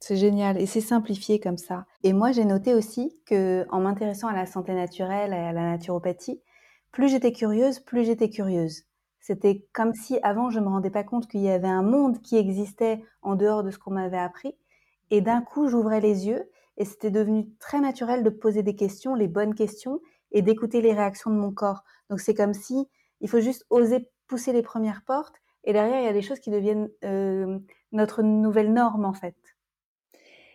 [0.00, 1.86] C'est génial et c'est simplifié comme ça.
[2.02, 5.62] Et moi, j'ai noté aussi que en m'intéressant à la santé naturelle et à la
[5.62, 6.42] naturopathie,
[6.90, 8.82] plus j'étais curieuse, plus j'étais curieuse.
[9.20, 12.36] C'était comme si avant je me rendais pas compte qu'il y avait un monde qui
[12.36, 14.56] existait en dehors de ce qu'on m'avait appris.
[15.10, 19.14] Et d'un coup, j'ouvrais les yeux et c'était devenu très naturel de poser des questions,
[19.14, 20.00] les bonnes questions
[20.32, 21.84] et d'écouter les réactions de mon corps.
[22.08, 22.88] Donc c'est comme si
[23.20, 26.40] il faut juste oser pousser les premières portes et derrière il y a des choses
[26.40, 27.58] qui deviennent euh,
[27.92, 29.34] notre nouvelle norme en fait.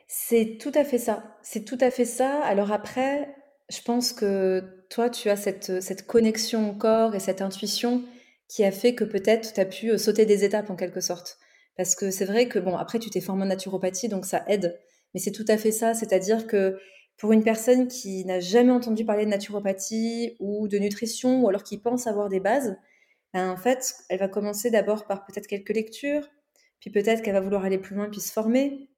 [0.07, 1.23] C'est tout à fait ça.
[1.41, 2.41] C'est tout à fait ça.
[2.43, 3.35] Alors après,
[3.69, 8.03] je pense que toi, tu as cette, cette connexion au corps et cette intuition
[8.47, 11.37] qui a fait que peut-être tu as pu euh, sauter des étapes en quelque sorte.
[11.77, 14.79] Parce que c'est vrai que, bon, après, tu t'es formé en naturopathie, donc ça aide.
[15.13, 15.93] Mais c'est tout à fait ça.
[15.93, 16.77] C'est-à-dire que
[17.17, 21.63] pour une personne qui n'a jamais entendu parler de naturopathie ou de nutrition, ou alors
[21.63, 22.75] qui pense avoir des bases,
[23.33, 26.27] ben, en fait, elle va commencer d'abord par peut-être quelques lectures,
[26.79, 28.89] puis peut-être qu'elle va vouloir aller plus loin puis se former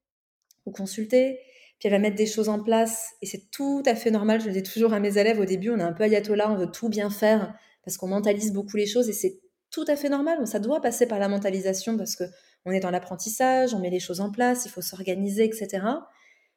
[0.65, 1.39] ou consulter,
[1.79, 4.47] puis elle va mettre des choses en place, et c'est tout à fait normal, je
[4.47, 6.69] le dis toujours à mes élèves au début, on est un peu ayatollah, on veut
[6.69, 7.55] tout bien faire,
[7.87, 9.39] parce qu'on mentalise beaucoup les choses, et c'est
[9.71, 12.25] tout à fait normal, ça doit passer par la mentalisation, parce que
[12.65, 15.85] on est dans l'apprentissage, on met les choses en place, il faut s'organiser, etc.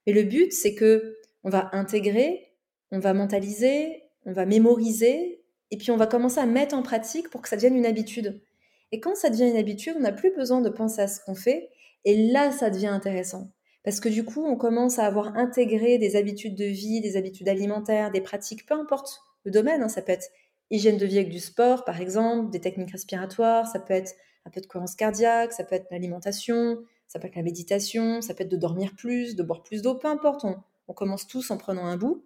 [0.08, 2.52] Mais le but, c'est que on va intégrer,
[2.90, 7.30] on va mentaliser, on va mémoriser, et puis on va commencer à mettre en pratique
[7.30, 8.42] pour que ça devienne une habitude.
[8.90, 11.36] Et quand ça devient une habitude, on n'a plus besoin de penser à ce qu'on
[11.36, 11.70] fait,
[12.04, 13.52] et là, ça devient intéressant.
[13.84, 17.48] Parce que du coup, on commence à avoir intégré des habitudes de vie, des habitudes
[17.48, 20.28] alimentaires, des pratiques, peu importe le domaine, hein, ça peut être
[20.70, 24.50] hygiène de vie avec du sport, par exemple, des techniques respiratoires, ça peut être un
[24.50, 28.44] peu de cohérence cardiaque, ça peut être l'alimentation, ça peut être la méditation, ça peut
[28.44, 31.87] être de dormir plus, de boire plus d'eau, peu importe, on, commence tous en prenant
[31.87, 32.24] un bout.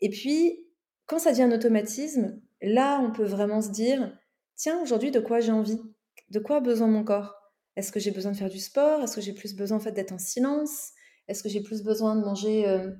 [0.00, 0.66] Et puis,
[1.06, 4.12] quand ça devient un automatisme, là, on peut vraiment se dire,
[4.56, 5.80] tiens, aujourd'hui, de quoi j'ai envie?
[6.30, 7.36] De quoi a besoin mon corps?
[7.76, 9.02] Est-ce que j'ai besoin de faire du sport?
[9.02, 10.90] Est-ce que j'ai plus besoin en fait, d'être en silence?
[11.28, 12.90] Est-ce que j'ai plus besoin de manger euh,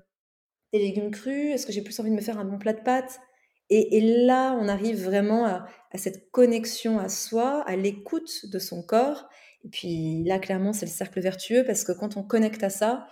[0.72, 1.52] des légumes crus?
[1.52, 3.20] Est-ce que j'ai plus envie de me faire un bon plat de pâtes?
[3.70, 9.28] Et, là, on arrive vraiment à, cette connexion à soi, à l'écoute de son corps.
[9.64, 13.06] Et puis là, clairement, c'est le cercle vertueux parce que quand on connecte à ça,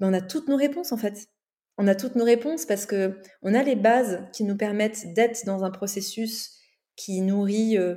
[0.00, 1.28] ben, on a toutes nos réponses en fait.
[1.76, 5.44] On a toutes nos réponses parce que on a les bases qui nous permettent d'être
[5.44, 6.58] dans un processus
[6.96, 7.96] qui nourrit euh,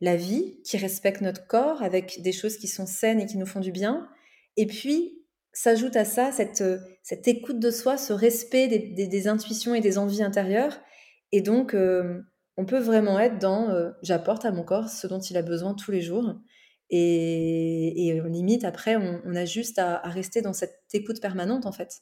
[0.00, 3.46] la vie, qui respecte notre corps avec des choses qui sont saines et qui nous
[3.46, 4.08] font du bien.
[4.56, 9.74] Et puis, s'ajoute à ça cette, euh, cette écoute de soi, ce respect des intuitions
[9.74, 10.80] et des envies intérieures
[11.32, 12.20] et donc, euh,
[12.56, 15.74] on peut vraiment être dans euh, j'apporte à mon corps ce dont il a besoin
[15.74, 16.34] tous les jours.
[16.90, 22.00] Et, et limite, après, on, a juste à, rester dans cette écoute permanente, en fait.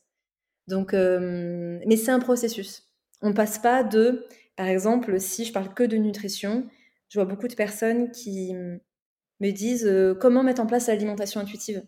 [0.66, 2.88] Donc, euh, mais c'est un processus.
[3.20, 6.66] On passe pas de, par exemple, si je parle que de nutrition,
[7.10, 11.82] je vois beaucoup de personnes qui me disent comment mettre en place l'alimentation intuitive.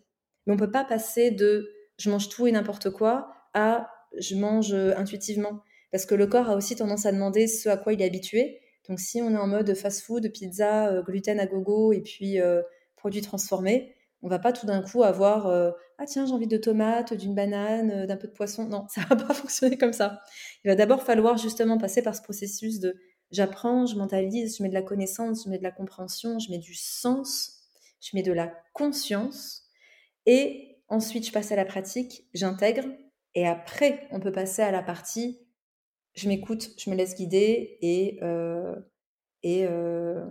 [0.45, 4.73] Mais on peut pas passer de je mange tout et n'importe quoi à je mange
[4.73, 5.63] intuitivement.
[5.91, 8.61] Parce que le corps a aussi tendance à demander ce à quoi il est habitué.
[8.87, 12.61] Donc si on est en mode fast-food, pizza, euh, gluten à gogo et puis euh,
[12.95, 16.57] produits transformés, on va pas tout d'un coup avoir euh, ah tiens j'ai envie de
[16.57, 18.65] tomates, d'une banane, d'un peu de poisson.
[18.67, 20.21] Non, ça va pas fonctionner comme ça.
[20.63, 22.95] Il va d'abord falloir justement passer par ce processus de
[23.31, 26.57] j'apprends, je mentalise, je mets de la connaissance, je mets de la compréhension, je mets
[26.57, 27.61] du sens,
[28.01, 29.63] je mets de la conscience
[30.25, 32.85] et ensuite je passe à la pratique, j'intègre
[33.35, 35.39] et après on peut passer à la partie
[36.13, 38.75] je m'écoute, je me laisse guider et, euh,
[39.43, 40.25] et euh,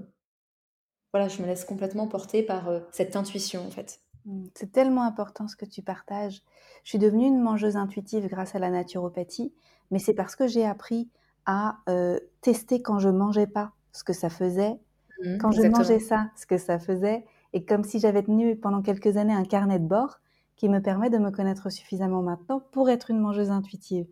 [1.13, 4.01] voilà, je me laisse complètement porter par euh, cette intuition en fait.
[4.27, 6.43] Mmh, c'est tellement important ce que tu partages.
[6.85, 9.55] Je suis devenue une mangeuse intuitive grâce à la naturopathie,
[9.91, 11.11] mais c'est parce que j'ai appris
[11.47, 11.79] à
[12.43, 14.79] tester quand je mangeais pas ce que ça faisait,
[15.25, 18.83] mmh, quand je mangeais ça, ce que ça faisait, et comme si j'avais tenu pendant
[18.83, 20.21] quelques années un carnet de bord
[20.55, 24.07] qui me permet de me connaître suffisamment maintenant pour être une mangeuse intuitive.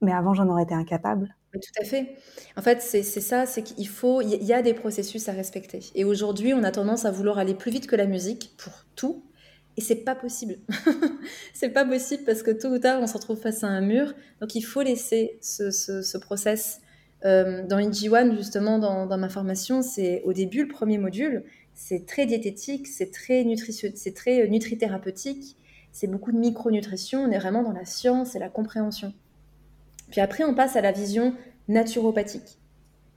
[0.00, 1.34] Mais avant, j'en aurais été incapable.
[1.52, 2.16] tout à fait.
[2.56, 5.80] En fait, c'est ça, c'est qu'il faut, il y a des processus à respecter.
[5.94, 9.24] Et aujourd'hui, on a tendance à vouloir aller plus vite que la musique pour tout.
[9.78, 10.56] Et c'est pas possible.
[11.54, 14.14] c'est pas possible parce que tôt ou tard, on se retrouve face à un mur.
[14.40, 16.80] Donc, il faut laisser ce, ce, process.
[17.24, 22.26] Euh, dans IG1, justement, dans, ma formation, c'est au début, le premier module, c'est très
[22.26, 23.44] diététique, c'est très,
[23.94, 25.56] c'est très euh, nutrithérapeutique,
[25.92, 27.22] c'est beaucoup de micronutrition.
[27.22, 29.12] On est vraiment dans la science et la compréhension.
[30.10, 31.34] Puis après, on passe à la vision
[31.68, 32.58] naturopathique.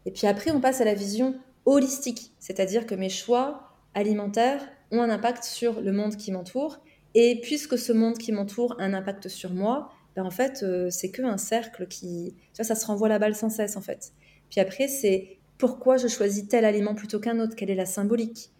[0.06, 5.02] Et puis après, on passe à la vision holistique, c'est-à-dire que mes choix alimentaires ont
[5.02, 6.80] un impact sur le monde qui m'entoure.
[7.16, 10.90] Et puisque ce monde qui m'entoure a un impact sur moi, ben en fait, euh,
[10.90, 12.34] c'est que un cercle qui.
[12.54, 14.12] Tu vois, ça se renvoie la balle sans cesse, en fait.
[14.50, 17.56] Puis après, c'est pourquoi je choisis tel aliment plutôt qu'un autre?
[17.56, 18.52] Quelle est la symbolique?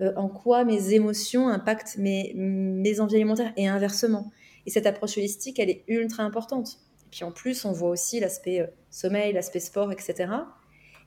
[0.00, 3.52] Euh, En quoi mes émotions impactent mes, mes envies alimentaires?
[3.56, 4.30] Et inversement
[4.66, 6.78] Et cette approche holistique, elle est ultra importante.
[7.10, 10.30] Puis en plus, on voit aussi l'aspect euh, sommeil, l'aspect sport, etc.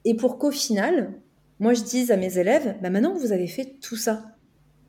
[0.05, 1.13] Et pour qu'au final,
[1.59, 4.35] moi je dise à mes élèves, bah maintenant que vous avez fait tout ça,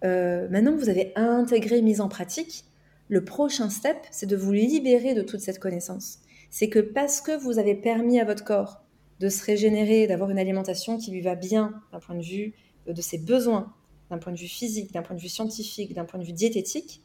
[0.04, 2.64] euh, maintenant que vous avez intégré, mis en pratique,
[3.08, 6.18] le prochain step, c'est de vous libérer de toute cette connaissance.
[6.50, 8.82] C'est que parce que vous avez permis à votre corps
[9.20, 12.54] de se régénérer, d'avoir une alimentation qui lui va bien d'un point de vue
[12.86, 13.72] de ses besoins,
[14.10, 17.02] d'un point de vue physique, d'un point de vue scientifique, d'un point de vue diététique,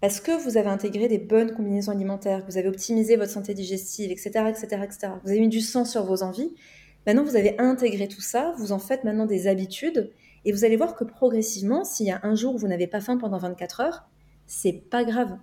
[0.00, 4.10] parce que vous avez intégré des bonnes combinaisons alimentaires, vous avez optimisé votre santé digestive,
[4.10, 5.12] etc., etc., etc.
[5.22, 6.54] Vous avez mis du sang sur vos envies.
[7.06, 10.10] Maintenant, vous avez intégré tout ça, vous en faites maintenant des habitudes,
[10.44, 13.00] et vous allez voir que progressivement, s'il y a un jour où vous n'avez pas
[13.00, 14.08] faim pendant 24 heures,
[14.46, 15.36] c'est pas grave.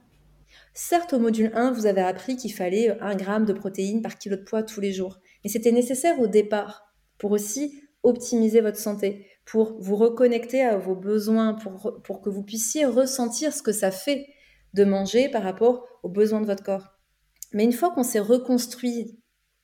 [0.73, 4.37] Certes, au module 1, vous avez appris qu'il fallait 1 gramme de protéines par kilo
[4.37, 9.27] de poids tous les jours, mais c'était nécessaire au départ pour aussi optimiser votre santé,
[9.45, 13.91] pour vous reconnecter à vos besoins, pour, pour que vous puissiez ressentir ce que ça
[13.91, 14.27] fait
[14.77, 16.97] de manger par rapport aux besoins de votre corps.
[17.53, 19.19] Mais une fois qu'on s'est reconstruit,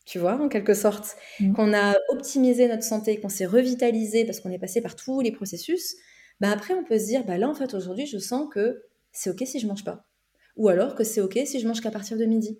[0.05, 1.53] tu vois, en quelque sorte, mmh.
[1.53, 5.31] qu'on a optimisé notre santé, qu'on s'est revitalisé parce qu'on est passé par tous les
[5.31, 5.95] processus,
[6.39, 9.29] bah après on peut se dire, bah là en fait aujourd'hui je sens que c'est
[9.29, 10.05] ok si je mange pas.
[10.57, 12.59] Ou alors que c'est ok si je mange qu'à partir de midi.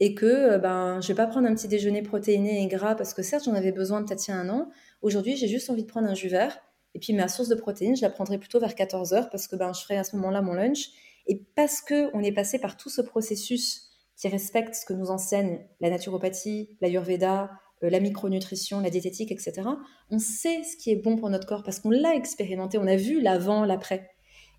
[0.00, 3.14] Et que euh, ben, je vais pas prendre un petit déjeuner protéiné et gras parce
[3.14, 4.68] que certes j'en avais besoin peut-être il y a un an.
[5.00, 6.58] Aujourd'hui j'ai juste envie de prendre un jus vert.
[6.94, 9.72] Et puis ma source de protéines, je la prendrai plutôt vers 14h parce que ben,
[9.72, 10.90] je ferai à ce moment-là mon lunch.
[11.26, 15.60] Et parce qu'on est passé par tout ce processus qui respecte ce que nous enseigne
[15.80, 17.50] la naturopathie, l'ayurveda,
[17.82, 19.62] euh, la micronutrition, la diététique, etc.,
[20.10, 22.96] on sait ce qui est bon pour notre corps parce qu'on l'a expérimenté, on a
[22.96, 24.10] vu l'avant, l'après.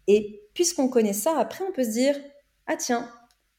[0.08, 2.16] Et puisqu'on connaît ça, après on peut se dire
[2.68, 3.10] ah tiens,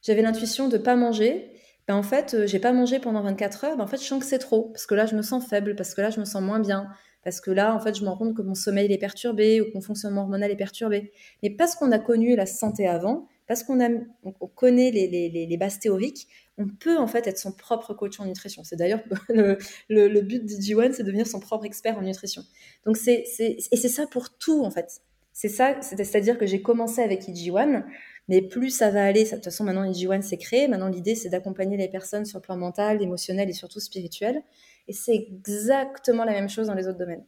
[0.03, 1.51] j'avais l'intuition de pas manger,
[1.89, 4.21] ben en fait euh, j'ai pas mangé pendant 24 heures, ben en fait je sens
[4.21, 6.25] que c'est trop parce que là je me sens faible, parce que là je me
[6.25, 6.89] sens moins bien,
[7.25, 9.65] parce que là, en fait, je me rends compte que mon sommeil est perturbé ou
[9.65, 11.13] que mon fonctionnement hormonal est perturbé.
[11.43, 13.79] Mais parce qu'on a connu la santé avant, parce qu'on
[14.23, 18.63] on connaît les, bases théoriques, on peut en fait être son propre coach en nutrition.
[18.65, 22.43] C'est d'ailleurs le, but d'IG1, c'est de devenir son propre expert en nutrition.
[22.87, 25.01] Donc c'est, et c'est ça pour tout en fait.
[25.33, 27.85] C'est ça, c'est-à-dire que j'ai commencé avec IG1,
[28.29, 31.29] mais plus ça va aller, de toute façon maintenant IG1 s'est créé, maintenant l'idée c'est
[31.29, 34.43] d'accompagner les personnes sur le plan mental, émotionnel et surtout spirituel.
[34.89, 37.27] Et c'est exactement la même chose dans les autres domaines.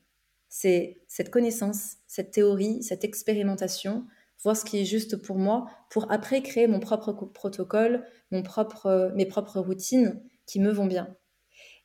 [0.48, 4.06] C'est cette connaissance, cette théorie, cette expérimentation,
[4.42, 9.12] voir ce qui est juste pour moi, pour après créer mon propre protocole, mon propre,
[9.14, 11.16] mes propres routines qui me vont bien.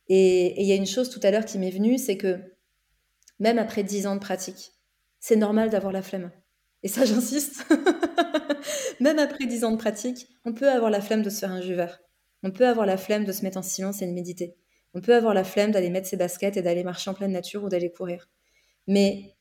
[0.08, 2.38] Et il y a une chose tout à l'heure qui m'est venue, c'est que
[3.38, 4.72] même après dix ans de pratique,
[5.20, 6.30] c'est normal d'avoir la flemme.
[6.82, 7.64] Et ça, j'insiste.
[9.00, 11.60] même après dix ans de pratique, on peut avoir la flemme de se faire un
[11.60, 12.00] jus vert.
[12.42, 14.56] On peut avoir la flemme de se mettre en silence et de méditer.
[14.94, 17.64] On peut avoir la flemme d'aller mettre ses baskets et d'aller marcher en pleine nature
[17.64, 18.28] ou d'aller courir.
[18.86, 19.34] Mais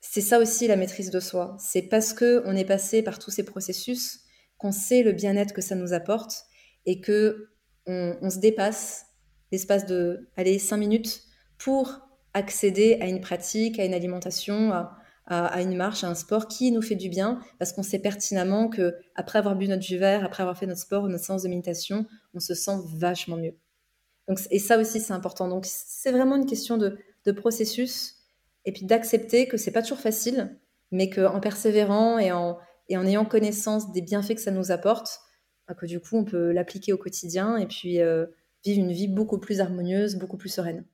[0.00, 1.56] c'est ça aussi la maîtrise de soi.
[1.58, 4.20] C'est parce que on est passé par tous ces processus
[4.56, 6.44] qu'on sait le bien-être que ça nous apporte
[6.86, 7.50] et que
[7.86, 9.06] on, se dépasse
[9.50, 11.22] l'espace de aller cinq minutes
[11.56, 12.00] pour
[12.34, 16.70] accéder à une pratique, à une alimentation, à, à, une marche, à un sport qui
[16.70, 20.24] nous fait du bien, parce qu'on sait pertinemment que après avoir bu notre jus vert,
[20.24, 23.54] après avoir fait notre sport ou notre séance de méditation, on se sent vachement mieux.
[24.28, 25.48] Donc, et ça aussi, c'est important.
[25.48, 26.98] Donc, c'est vraiment une question de,
[27.36, 28.14] processus
[28.64, 30.58] et puis d'accepter que c'est pas toujours facile,
[30.90, 35.20] mais qu'en persévérant et en, et en ayant connaissance des bienfaits que ça nous apporte,
[35.66, 38.24] bah, que du coup, on peut l'appliquer au quotidien et puis euh,
[38.64, 40.86] vivre une vie beaucoup plus harmonieuse, beaucoup plus sereine.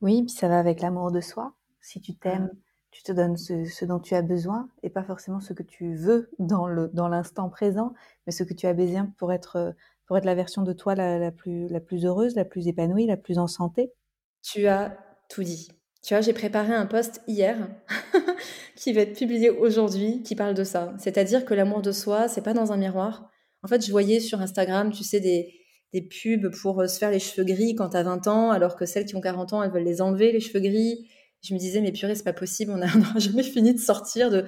[0.00, 1.54] Oui, puis ça va avec l'amour de soi.
[1.80, 2.50] Si tu t'aimes,
[2.92, 6.30] tu te donnes ce, dont tu as besoin et pas forcément ce que tu veux
[6.38, 7.94] dans l'instant dans présent,
[8.26, 9.74] mais ce que tu as besoin pour être
[10.12, 13.46] pour être la version de toi la, plus, heureuse, la plus épanouie, la plus en
[13.46, 13.94] santé
[14.42, 14.94] Tu as
[15.30, 15.68] tout dit.
[16.02, 17.56] Tu vois, j'ai préparé un post hier
[18.76, 20.92] qui va être publié aujourd'hui qui parle de ça.
[20.98, 23.30] C'est-à-dire que l'amour de soi, c'est pas dans un miroir.
[23.62, 27.18] En fait, je voyais sur Instagram, tu sais, des, pubs pour euh, se faire les
[27.18, 29.82] cheveux gris quand t'as 20 ans, alors que celles qui ont 40 ans, elles veulent
[29.82, 31.08] les enlever, les cheveux gris.
[31.42, 34.44] Je me disais, mais purée, c'est pas possible, on n'aura jamais fini de sortir de,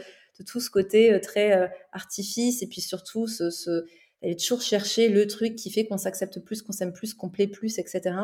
[0.46, 3.86] tout ce côté euh, très euh, artifice et puis surtout ce
[4.24, 7.46] elle toujours chercher le truc qui fait qu'on s'accepte plus, qu'on s'aime plus, qu'on plaît
[7.46, 8.16] plus, etc.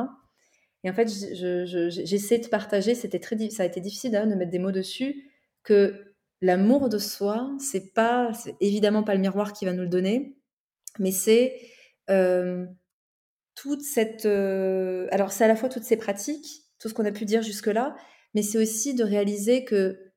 [0.83, 4.59] Et en fait, j'essaie de partager, c'était très, ça a été difficile de mettre des
[4.59, 5.31] mots dessus,
[5.63, 10.39] que l'amour de soi, c'est pas, évidemment pas le miroir qui va nous le donner,
[10.99, 11.61] mais c'est
[12.09, 12.65] euh,
[13.55, 17.13] toute cette, euh, alors c'est à la fois toutes ces pratiques, tout ce qu'on a
[17.13, 17.95] pu dire jusque-là,
[18.35, 20.13] mais c'est aussi de réaliser que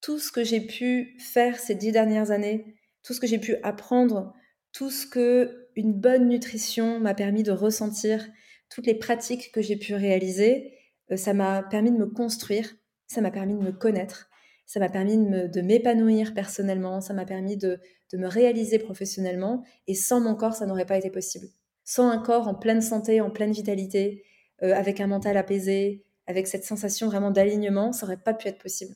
[0.00, 2.74] tout ce que j'ai pu faire ces dix dernières années,
[3.04, 4.34] tout ce que j'ai pu apprendre
[4.78, 8.24] tout ce que une bonne nutrition m'a permis de ressentir,
[8.70, 10.72] toutes les pratiques que j'ai pu réaliser,
[11.10, 12.76] euh, ça m'a permis de me construire,
[13.08, 14.30] ça m'a permis de me connaître,
[14.66, 17.80] ça m'a permis de m'épanouir personnellement, ça m'a permis de,
[18.12, 21.48] me réaliser professionnellement, et sans mon corps, ça n'aurait pas été possible.
[21.82, 24.22] Sans un corps en pleine santé, en pleine vitalité,
[24.62, 28.62] euh, avec un mental apaisé, avec cette sensation vraiment d'alignement, ça aurait pas pu être
[28.62, 28.94] possible.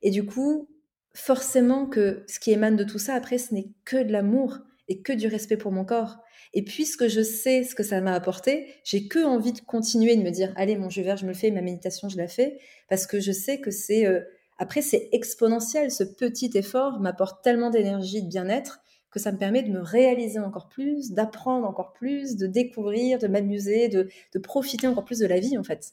[0.00, 0.70] Et du coup,
[1.12, 5.02] forcément que ce qui émane de tout ça, après, ce n'est que de l'amour et
[5.02, 6.18] que du respect pour mon corps.
[6.54, 10.22] Et puisque je sais ce que ça m'a apporté, j'ai que envie de continuer de
[10.22, 12.58] me dire, allez, mon jeu vert, je me le fais, ma méditation, je la fais,
[12.88, 14.20] parce que je sais que c'est, euh,
[14.58, 15.90] après, c'est exponentiel.
[15.90, 18.80] Ce petit effort m'apporte tellement d'énergie, de bien-être,
[19.10, 23.28] que ça me permet de me réaliser encore plus, d'apprendre encore plus, de découvrir, de
[23.28, 24.08] m'amuser, de,
[24.42, 25.92] profiter encore plus de la vie, en fait.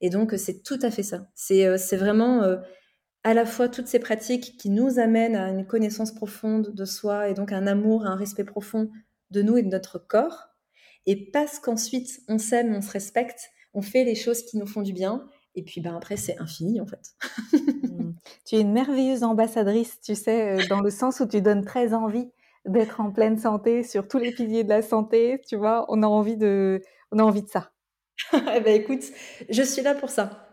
[0.00, 1.28] Et donc, c'est tout à fait ça.
[1.34, 2.56] C'est euh, vraiment euh,
[3.24, 7.28] à la fois toutes ces pratiques qui nous amènent à une connaissance profonde de soi
[7.28, 8.90] et donc un amour, un respect profond
[9.30, 10.50] de nous et de notre corps.
[11.06, 14.82] Et parce qu'ensuite on s'aime, on se respecte, on fait les choses qui nous font
[14.82, 15.26] du bien.
[15.54, 17.14] Et puis ben après c'est infini en fait.
[17.52, 18.12] Mmh.
[18.44, 21.94] tu es une merveilleuse ambassadrice, tu sais, euh, dans le sens où tu donnes très
[21.94, 22.30] envie
[22.66, 25.40] d'être en pleine santé sur tous les piliers de la santé.
[25.48, 27.72] Tu vois, on a envie de, on a envie de ça.
[28.32, 29.04] eh ben écoute,
[29.48, 30.43] je suis là pour ça.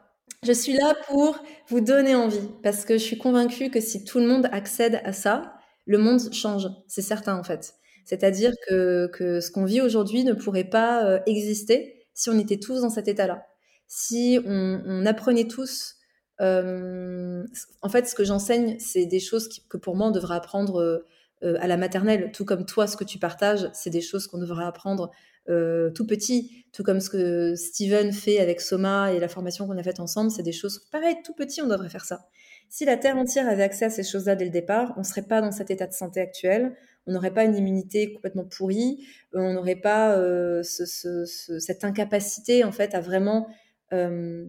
[0.43, 1.37] Je suis là pour
[1.67, 5.13] vous donner envie parce que je suis convaincue que si tout le monde accède à
[5.13, 5.53] ça,
[5.85, 6.67] le monde change.
[6.87, 7.75] C'est certain en fait.
[8.05, 12.57] C'est-à-dire que, que ce qu'on vit aujourd'hui ne pourrait pas euh, exister si on était
[12.57, 13.45] tous dans cet état-là.
[13.87, 15.97] Si on, apprenait tous,
[16.39, 17.43] euh,
[17.83, 21.05] en fait, ce que j'enseigne, c'est des choses que pour moi on devrait apprendre
[21.43, 24.39] euh, à la maternelle, tout comme toi, ce que tu partages, c'est des choses qu'on
[24.39, 25.11] devrait apprendre
[25.49, 29.77] euh, tout petit, tout comme ce que Steven fait avec Soma et la formation qu'on
[29.77, 32.27] a faite ensemble, c'est des choses pareilles, tout petit, on devrait faire ça.
[32.69, 35.23] Si la Terre entière avait accès à ces choses-là dès le départ, on ne serait
[35.23, 36.75] pas dans cet état de santé actuel,
[37.07, 42.93] on n'aurait pas une immunité complètement pourrie, on n'aurait pas euh, cette incapacité en fait
[42.93, 43.49] à vraiment,
[43.91, 44.45] euh,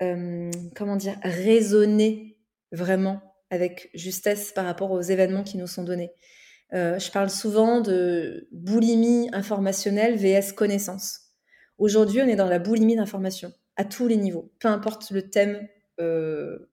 [0.00, 2.38] comment dire, raisonner
[2.72, 6.12] vraiment avec justesse par rapport aux événements qui nous sont donnés.
[6.74, 11.20] Euh, je parle souvent de boulimie informationnelle vs connaissance.
[11.78, 15.68] Aujourd'hui, on est dans la boulimie d'information à tous les niveaux, peu importe le thème,
[16.00, 16.70] euh,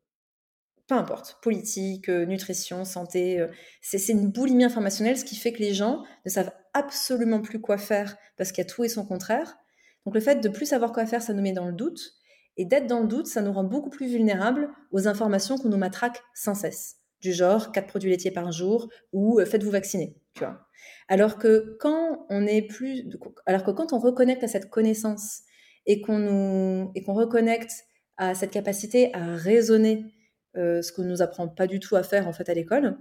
[0.88, 3.46] peu importe, politique, euh, nutrition, santé.
[3.82, 7.78] c'est une boulimie informationnelle, ce qui fait que les gens ne savent absolument plus quoi
[7.78, 9.58] faire parce qu'il y a tout et son contraire.
[10.06, 12.14] Donc le fait de plus savoir quoi faire, ça nous met dans le doute.
[12.56, 15.78] Et d'être dans le doute, ça nous rend beaucoup plus vulnérables aux informations qu'on nous
[15.78, 20.44] matraque sans cesse du genre quatre produits laitiers par jour ou euh, faites-vous vacciner, tu
[20.44, 20.60] vois.
[21.08, 23.08] Alors que quand on est plus,
[23.46, 25.42] alors que quand on reconnecte à cette connaissance
[25.86, 27.72] et qu'on nous et qu'on reconnecte
[28.18, 30.14] à cette capacité à raisonner,
[30.58, 32.98] euh, ce qu'on nous apprend pas du tout à faire en fait à l'école,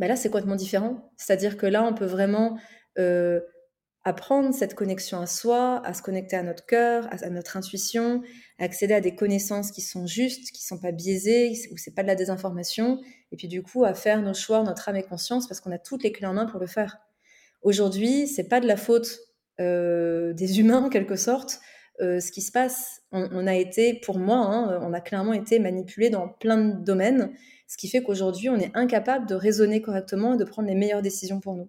[0.00, 1.12] ben là c'est complètement différent.
[1.16, 2.58] C'est-à-dire que là on peut vraiment
[2.98, 3.40] euh,
[4.06, 8.22] apprendre cette connexion à soi, à se connecter à notre cœur, à, notre intuition,
[8.60, 12.02] à accéder à des connaissances qui sont justes, qui sont pas biaisées, où c'est pas
[12.02, 13.00] de la désinformation,
[13.32, 15.78] et puis du coup à faire nos choix, notre âme et conscience, parce qu'on a
[15.78, 16.98] toutes les clés en main pour le faire.
[17.62, 19.18] Aujourd'hui, c'est pas de la faute
[19.58, 21.58] euh, des humains en quelque sorte.
[22.00, 25.58] Euh, ce qui se passe, on, a été, pour moi, hein, on a clairement été
[25.58, 27.32] manipulé dans plein de domaines,
[27.66, 31.02] ce qui fait qu'aujourd'hui, on est incapable de raisonner correctement et de prendre les meilleures
[31.02, 31.68] décisions pour nous.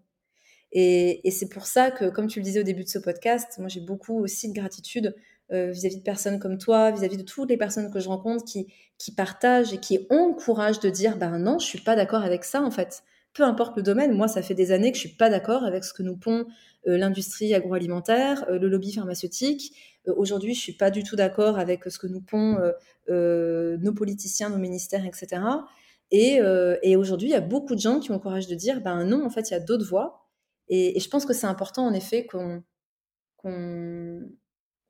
[0.71, 3.67] Et, c'est pour ça que, comme tu le disais au début de ce podcast, moi
[3.67, 5.15] j'ai beaucoup aussi de gratitude
[5.53, 8.67] euh, vis-à-vis de personnes comme toi, vis-à-vis de toutes les personnes que je rencontre qui,
[9.15, 12.43] partagent et qui ont le courage de dire ben non, je suis pas d'accord avec
[12.43, 13.03] ça en fait.
[13.33, 15.83] Peu importe le domaine, moi ça fait des années que je suis pas d'accord avec
[15.83, 16.45] ce que nous pond
[16.87, 19.73] euh, l'industrie agroalimentaire, euh, le lobby pharmaceutique.
[20.15, 22.57] Aujourd'hui, je suis pas du tout d'accord avec ce que nous pond
[23.09, 25.41] nos politiciens, nos ministères, etc.
[26.11, 26.39] Et,
[26.81, 29.03] et aujourd'hui, il y a beaucoup de gens qui ont le courage de dire ben
[29.03, 30.26] non, en fait, il y a d'autres voies
[30.69, 32.63] et, je pense que c'est important, en effet, qu'on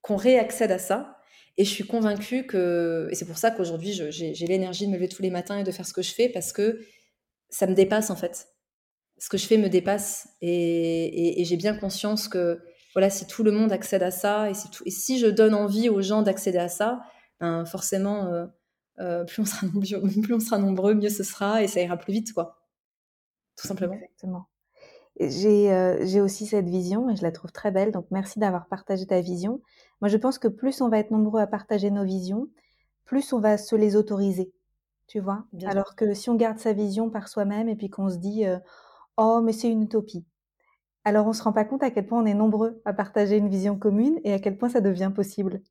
[0.10, 1.18] réaccède à ça.
[1.58, 5.10] Et je suis convaincue que, et c'est pour ça qu'aujourd'hui, j'ai l'énergie de me lever
[5.10, 6.80] tous les matins et de faire ce que je fais, parce que
[7.50, 8.50] ça me dépasse, en fait.
[9.18, 10.30] Ce que je fais me dépasse.
[10.42, 12.60] Et, j'ai bien conscience que,
[12.94, 14.54] voilà, si tout le monde accède à ça, et
[14.90, 17.02] si, je donne envie aux gens d'accéder à ça,
[17.40, 18.46] ben forcément, euh,
[19.00, 21.98] euh, plus, on sera nombreux, plus on sera nombreux, mieux ce sera, et ça ira
[21.98, 22.60] plus vite, quoi.
[23.56, 23.94] Tout simplement.
[23.96, 24.48] Exactement.
[25.22, 27.92] Euh, j'ai aussi cette vision et je la trouve très belle.
[27.92, 29.62] Donc merci d'avoir partagé ta vision.
[30.02, 32.48] Moi, je pense que plus on va être nombreux à partager nos visions,
[33.06, 34.52] plus on va se les autoriser.
[35.08, 35.46] Tu vois?
[35.66, 38.60] Alors que si on garde sa vision par soi-même et puis qu'on se dit euh,
[39.16, 40.26] oh mais c'est une utopie.
[41.06, 43.48] Alors on se rend pas compte à quel point on est nombreux à partager une
[43.48, 45.62] vision commune et à quel point ça devient possible.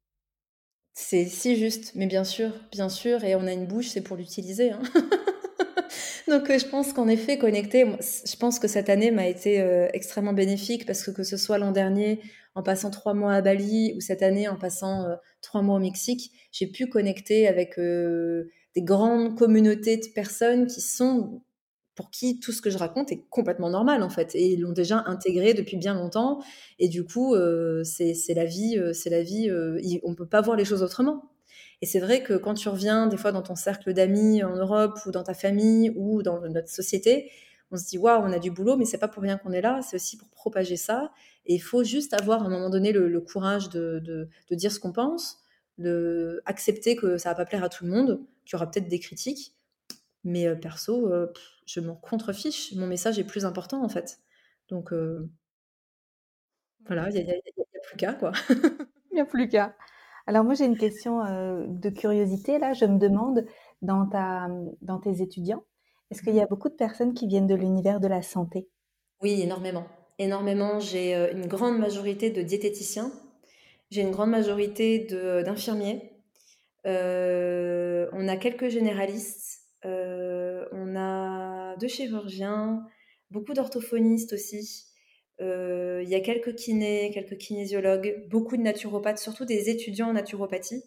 [0.95, 4.17] C'est si juste, mais bien sûr, bien sûr, et on a une bouche, c'est pour
[4.17, 4.71] l'utiliser.
[4.71, 4.81] Hein.
[6.29, 9.89] Donc euh, je pense qu'en effet, connecter, je pense que cette année m'a été euh,
[9.93, 12.21] extrêmement bénéfique parce que que ce soit l'an dernier
[12.55, 15.81] en passant trois mois à Bali ou cette année en passant euh, trois mois au
[15.81, 21.43] Mexique, j'ai pu connecter avec des grandes communautés de personnes qui sont
[21.95, 24.73] pour qui tout ce que je raconte est complètement normal en fait et ils l'ont
[24.73, 26.43] déjà intégré depuis bien longtemps.
[26.79, 27.37] Et du coup
[27.85, 31.31] c'est la vie c'est la vie euh, on peut pas voir les choses autrement
[31.83, 34.99] et c'est vrai que quand tu reviens des fois dans ton cercle d'amis en Europe
[35.07, 37.31] ou dans ta famille ou dans notre société
[37.71, 39.61] on se dit waouh on a du boulot mais c'est pas pour rien qu'on est
[39.61, 41.13] là c'est aussi pour propager ça
[41.45, 44.93] et il faut juste avoir à un moment donné le, courage de, dire ce qu'on
[44.93, 45.39] pense
[45.79, 48.89] de accepter que ça va pas plaire à tout le monde qu'il y aura peut-être
[48.89, 49.55] des critiques
[50.25, 51.13] mais perso
[51.67, 52.73] je m'en contrefiche.
[52.75, 54.21] Mon message est plus important, en fait.
[54.69, 55.29] Donc, euh,
[56.87, 57.35] voilà, il n'y a,
[57.83, 58.33] plus qu'à, quoi.
[59.11, 59.77] Il n'y a plus qu'à.
[60.27, 61.21] Alors, moi, j'ai une question
[61.69, 62.73] de curiosité, là.
[62.73, 63.47] Je me demande,
[63.83, 64.49] dans, ta,
[64.83, 65.63] dans tes étudiants,
[66.11, 68.69] est-ce qu'il y a mmh beaucoup de personnes qui viennent de l'univers de la santé?
[69.23, 69.87] Oui, énormément.
[70.19, 70.81] Énormément.
[70.81, 73.11] J'ai une grande majorité de diététiciens.
[73.91, 75.07] J'ai une grande majorité
[75.45, 76.13] d'infirmiers.
[76.85, 79.63] on a quelques généralistes.
[79.85, 82.85] on a deux chirurgiens,
[83.31, 84.86] beaucoup d'orthophonistes aussi.
[85.41, 90.13] Euh, il y a quelques kinés, quelques kinésiologues, beaucoup de naturopathes, surtout des étudiants en
[90.15, 90.83] naturopathie,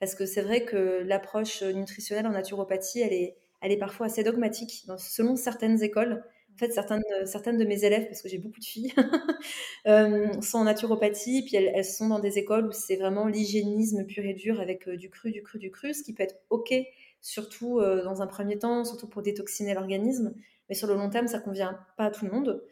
[0.00, 4.22] parce que c'est vrai que l'approche nutritionnelle en naturopathie, elle est, elle est parfois assez
[4.22, 6.22] dogmatique, selon certaines écoles.
[6.54, 8.92] En fait, certaines, certaines de mes élèves, parce que j'ai beaucoup de filles,
[9.88, 14.24] euh, sont en naturopathie, puis elles, sont dans des écoles où c'est vraiment l'hygiénisme pur
[14.24, 16.72] et dur avec euh, du cru, du cru, du cru, ce qui peut être OK
[17.20, 20.34] surtout dans un premier temps, surtout pour détoxiner l'organisme.
[20.68, 22.62] Mais sur le long terme, ça convient pas à tout le monde.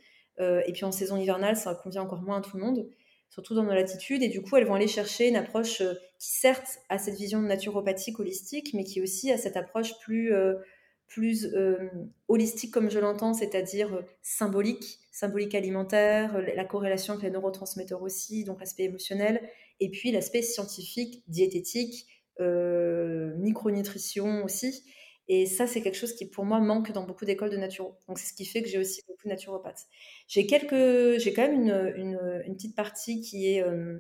[0.41, 2.89] Euh, et puis en saison hivernale, ça convient encore moins à tout le monde,
[3.29, 4.23] surtout dans nos latitudes.
[4.23, 7.41] Et du coup, elles vont aller chercher une approche euh, qui, certes, a cette vision
[7.41, 10.33] naturopathique holistique, mais qui aussi a cette approche plus,
[11.09, 11.49] plus
[12.29, 18.61] holistique, comme je l'entends, c'est-à-dire symbolique, symbolique alimentaire, la corrélation avec les neurotransmetteurs aussi, donc
[18.61, 19.43] l'aspect émotionnel,
[19.81, 22.07] et puis l'aspect scientifique, diététique,
[22.41, 24.85] euh, micronutrition aussi.
[25.29, 27.97] Et ça, c'est quelque chose qui, pour moi, manque dans beaucoup d'écoles de naturo.
[28.09, 29.87] Donc, c'est ce qui fait que j'ai aussi beaucoup de naturopathes.
[30.27, 31.61] J'ai quelques, j'ai quand même
[31.97, 33.99] une, une, petite partie qui est, euh,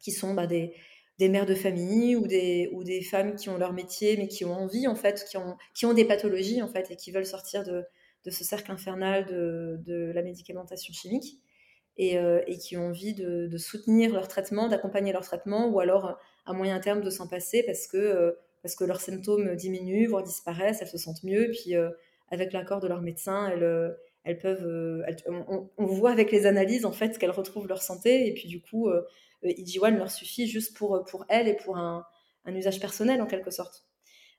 [0.00, 0.74] qui sont bah, des,
[1.18, 4.44] des mères de famille ou des, ou des femmes qui ont leur métier, mais qui
[4.44, 7.26] ont envie, en fait, qui ont, qui ont des pathologies, en fait, et qui veulent
[7.26, 7.84] sortir de,
[8.24, 11.40] de ce cercle infernal de, de la médicamentation chimique.
[11.96, 15.78] Et, euh, et, qui ont envie de, de soutenir leur traitement, d'accompagner leur traitement, ou
[15.78, 18.32] alors à moyen terme de s'en passer parce que, euh,
[18.64, 21.50] parce que leurs symptômes diminuent, voire disparaissent, elles se sentent mieux.
[21.50, 21.90] Puis euh,
[22.30, 23.90] avec l'accord de leur médecin, elles, euh,
[24.24, 25.04] elles peuvent.
[25.76, 28.26] on, voit avec les analyses en fait qu'elles retrouvent leur santé.
[28.26, 29.02] Et puis du coup, euh,
[29.44, 32.06] IG1 leur suffit juste pour, pour elles et pour un,
[32.46, 33.84] un usage personnel en quelque sorte.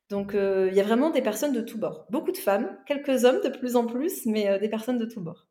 [0.09, 2.07] Donc il y a vraiment des personnes de tous bords.
[2.09, 5.47] Beaucoup de femmes, quelques hommes de plus en plus, mais des personnes de tous bords.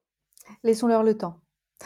[0.64, 1.40] Laissons-leur le temps.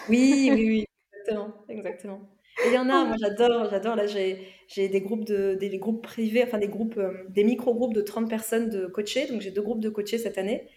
[0.09, 1.55] Oui, oui, oui, exactement.
[1.68, 3.97] exactement il y en a, moi j'adore, j'adore.
[3.97, 8.01] Là, j'ai, des groupes de, des, groupes privés, enfin des groupes, euh, des micro-groupes de
[8.01, 9.27] 30 personnes de coachés.
[9.27, 10.69] Donc j'ai deux groupes de coachés cette année.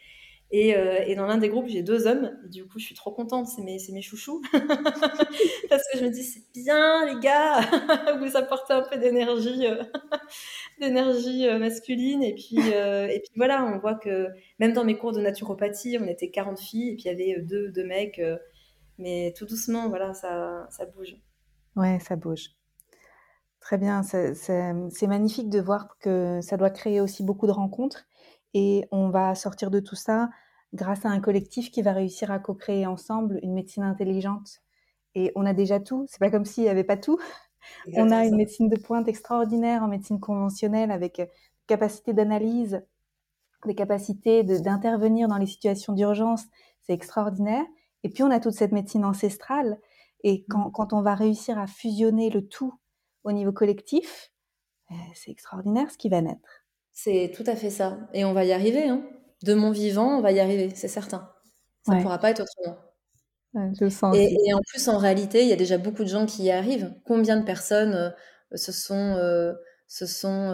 [0.54, 2.38] Et, euh, et dans l'un des groupes, j'ai deux hommes.
[2.50, 3.48] du coup, je suis trop contente.
[3.48, 4.42] C'est mes, mes chouchous.
[5.70, 7.62] Parce que je me dis, c'est bien, les gars.
[8.20, 9.82] vous apportez un peu d'énergie, euh,
[10.80, 12.22] d'énergie masculine.
[12.22, 14.28] Et puis, et puis voilà, on voit que
[14.60, 16.90] même dans mes cours de naturopathie, on était 40 filles.
[16.90, 18.22] Et puis il y avait deux, deux mecs.
[18.98, 21.16] mais tout doucement, voilà, ça, ça bouge.
[21.76, 22.49] Ouais, ça bouge.
[23.59, 28.05] Très bien, c'est magnifique de voir que ça doit créer aussi beaucoup de rencontres
[28.53, 30.30] et on va sortir de tout ça
[30.74, 34.61] grâce à un collectif qui va réussir à co-créer ensemble une médecine intelligente.
[35.13, 37.19] Et on a déjà tout, c'est pas comme s'il n'y avait pas tout.
[37.95, 41.26] On a une médecine de pointe extraordinaire en médecine conventionnelle avec euh,
[41.67, 42.84] capacité d'analyse,
[43.65, 46.45] des capacités d'intervenir dans les situations d'urgence,
[46.82, 47.63] c'est extraordinaire.
[48.03, 49.78] Et puis on a toute cette médecine ancestrale
[50.24, 50.72] et mmh.
[50.74, 52.74] quand, on va réussir à fusionner le tout
[53.24, 54.32] au niveau collectif,
[54.91, 56.65] euh, c'est extraordinaire ce qui va naître.
[56.93, 57.97] C'est tout à fait ça.
[58.13, 58.88] Et on va y arriver.
[58.88, 59.03] Hein.
[59.43, 61.32] De mon vivant, on va y arriver, c'est certain.
[61.86, 62.78] Ça ne pourra pas être autrement.
[63.80, 66.43] je sens et, en plus, en réalité, il y a déjà beaucoup de gens qui
[66.43, 66.93] y arrivent.
[67.05, 68.09] Combien de personnes euh,
[68.55, 69.53] se sont, euh,
[69.88, 70.51] se sont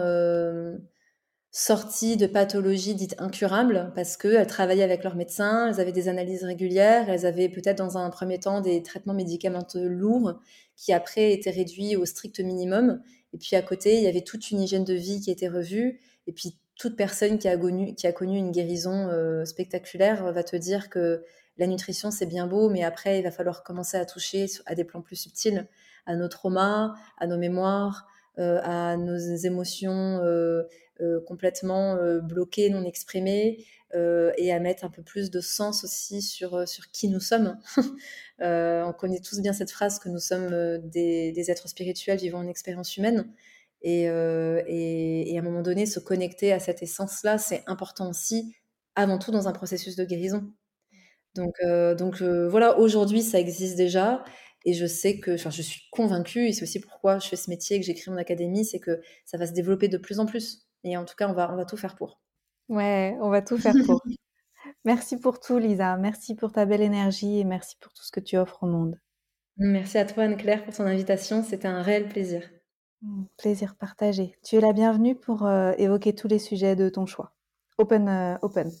[1.50, 6.44] sorties de pathologies dites incurables parce qu'elles travaillaient avec leur médecin, elles avaient des analyses
[6.44, 10.34] régulières, elles avaient peut-être dans un premier temps des traitements médicamenteux lourds
[10.76, 13.00] qui après étaient réduits au strict minimum.
[13.32, 16.00] Et puis à côté, il y avait toute une hygiène de vie qui était revue.
[16.26, 21.24] Et puis toute personne qui a connu, une guérison euh, spectaculaire va te dire que
[21.58, 24.84] la nutrition, c'est bien beau, mais après, il va falloir commencer à toucher à des
[24.84, 25.66] plans plus subtils,
[26.06, 28.06] à nos traumas, à nos mémoires,
[28.38, 30.62] à nos émotions euh,
[31.00, 33.64] euh, complètement bloquées, non exprimées,
[33.94, 37.56] et à mettre un peu plus de sens aussi sur, sur qui nous sommes.
[38.40, 42.48] on connaît tous bien cette phrase que nous sommes des, des êtres spirituels vivant une
[42.50, 43.32] expérience humaine.
[43.82, 48.54] Et, et, et, à un moment donné, se connecter à cette essence-là, c'est important aussi
[48.96, 50.52] avant tout dans un processus de guérison.
[51.34, 51.54] Donc,
[51.96, 54.24] donc voilà, aujourd'hui, ça existe déjà.
[54.68, 57.48] Et je sais que, enfin, je suis convaincue, et c'est aussi pourquoi je fais ce
[57.48, 60.68] métier, que j'écris mon académie, c'est que ça va se développer de plus en plus.
[60.84, 62.20] Et en tout cas, on va, on va tout faire pour.
[62.68, 64.02] Ouais, on va tout faire pour.
[64.84, 65.96] merci pour tout, Lisa.
[65.96, 69.00] Merci pour ta belle énergie et merci pour tout ce que tu offres au monde.
[69.56, 71.42] Merci à toi, Anne-Claire, pour ton invitation.
[71.42, 72.42] C'était un réel plaisir.
[73.38, 74.36] Plaisir partagé.
[74.44, 77.32] Tu es la bienvenue pour euh, évoquer tous les sujets de ton choix.
[77.80, 78.72] Open, euh, open.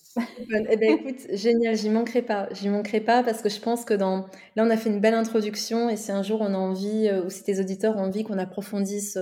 [0.68, 2.48] Eh ben, écoute, génial, j'y manquerai pas.
[2.50, 4.26] J'y manquerai pas parce que je pense que dans...
[4.56, 7.24] là, on a fait une belle introduction et si un jour on a envie, euh,
[7.24, 9.16] ou si tes auditeurs ont envie qu'on approfondisse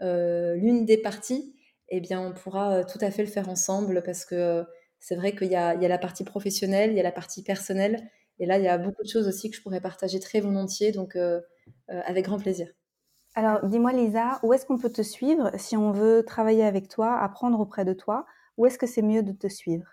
[0.00, 1.54] l'une des parties,
[1.90, 4.64] eh bien, on pourra tout à fait le faire ensemble parce que
[4.98, 8.08] c'est vrai qu'il y, y a, la partie professionnelle, il y a la partie personnelle
[8.38, 10.92] et là, il y a beaucoup de choses aussi que je pourrais partager très volontiers,
[10.92, 11.18] donc
[11.88, 12.68] avec grand plaisir.
[13.34, 17.18] Alors, dis-moi, Lisa, où est-ce qu'on peut te suivre si on veut travailler avec toi,
[17.18, 18.24] apprendre auprès de toi
[18.60, 19.86] Où est-ce que c'est mieux de te suivre?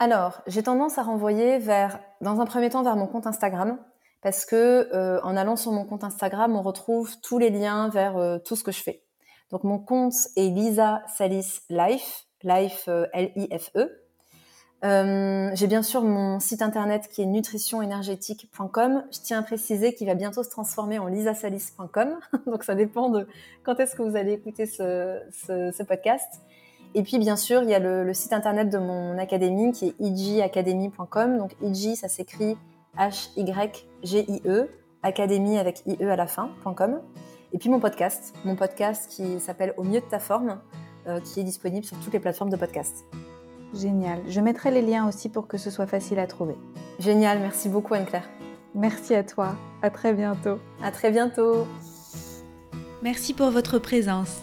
[0.00, 3.78] Alors, j'ai tendance à renvoyer vers, dans un premier temps, vers mon compte Instagram,
[4.22, 8.16] parce que euh, en allant sur mon compte Instagram, on retrouve tous les liens vers
[8.16, 9.04] euh, tout ce que je fais.
[9.52, 14.00] Donc, mon compte est Lisa Salis Life, Life euh, L-I-F-E.
[15.54, 19.04] J'ai bien sûr mon site internet qui est nutritionénergétique.com.
[19.12, 22.18] Je tiens à préciser qu'il va bientôt se transformer en lisasalis.com.
[22.46, 23.28] Donc ça dépend de
[23.62, 26.42] quand est-ce que vous allez écouter ce, podcast.
[26.94, 29.94] Et puis bien sûr, il y a le, site internet de mon académie qui est
[29.98, 31.38] igacademy.com.
[31.38, 32.56] Donc ig, ça s'écrit
[32.96, 34.68] H-Y-G-I-E,
[35.02, 37.00] académie avec IE à la fin.com.
[37.52, 40.60] Et puis mon podcast, mon podcast qui s'appelle Au mieux de ta forme,
[41.06, 43.04] euh, qui est disponible sur toutes les plateformes de podcast.
[43.74, 44.20] Génial.
[44.28, 46.54] Je mettrai les liens aussi pour que ce soit facile à trouver.
[47.00, 48.28] Génial, merci beaucoup Anne-Claire.
[48.74, 49.56] Merci à toi.
[49.82, 50.58] À très bientôt.
[50.82, 51.66] À très bientôt.
[53.02, 54.42] Merci pour votre présence.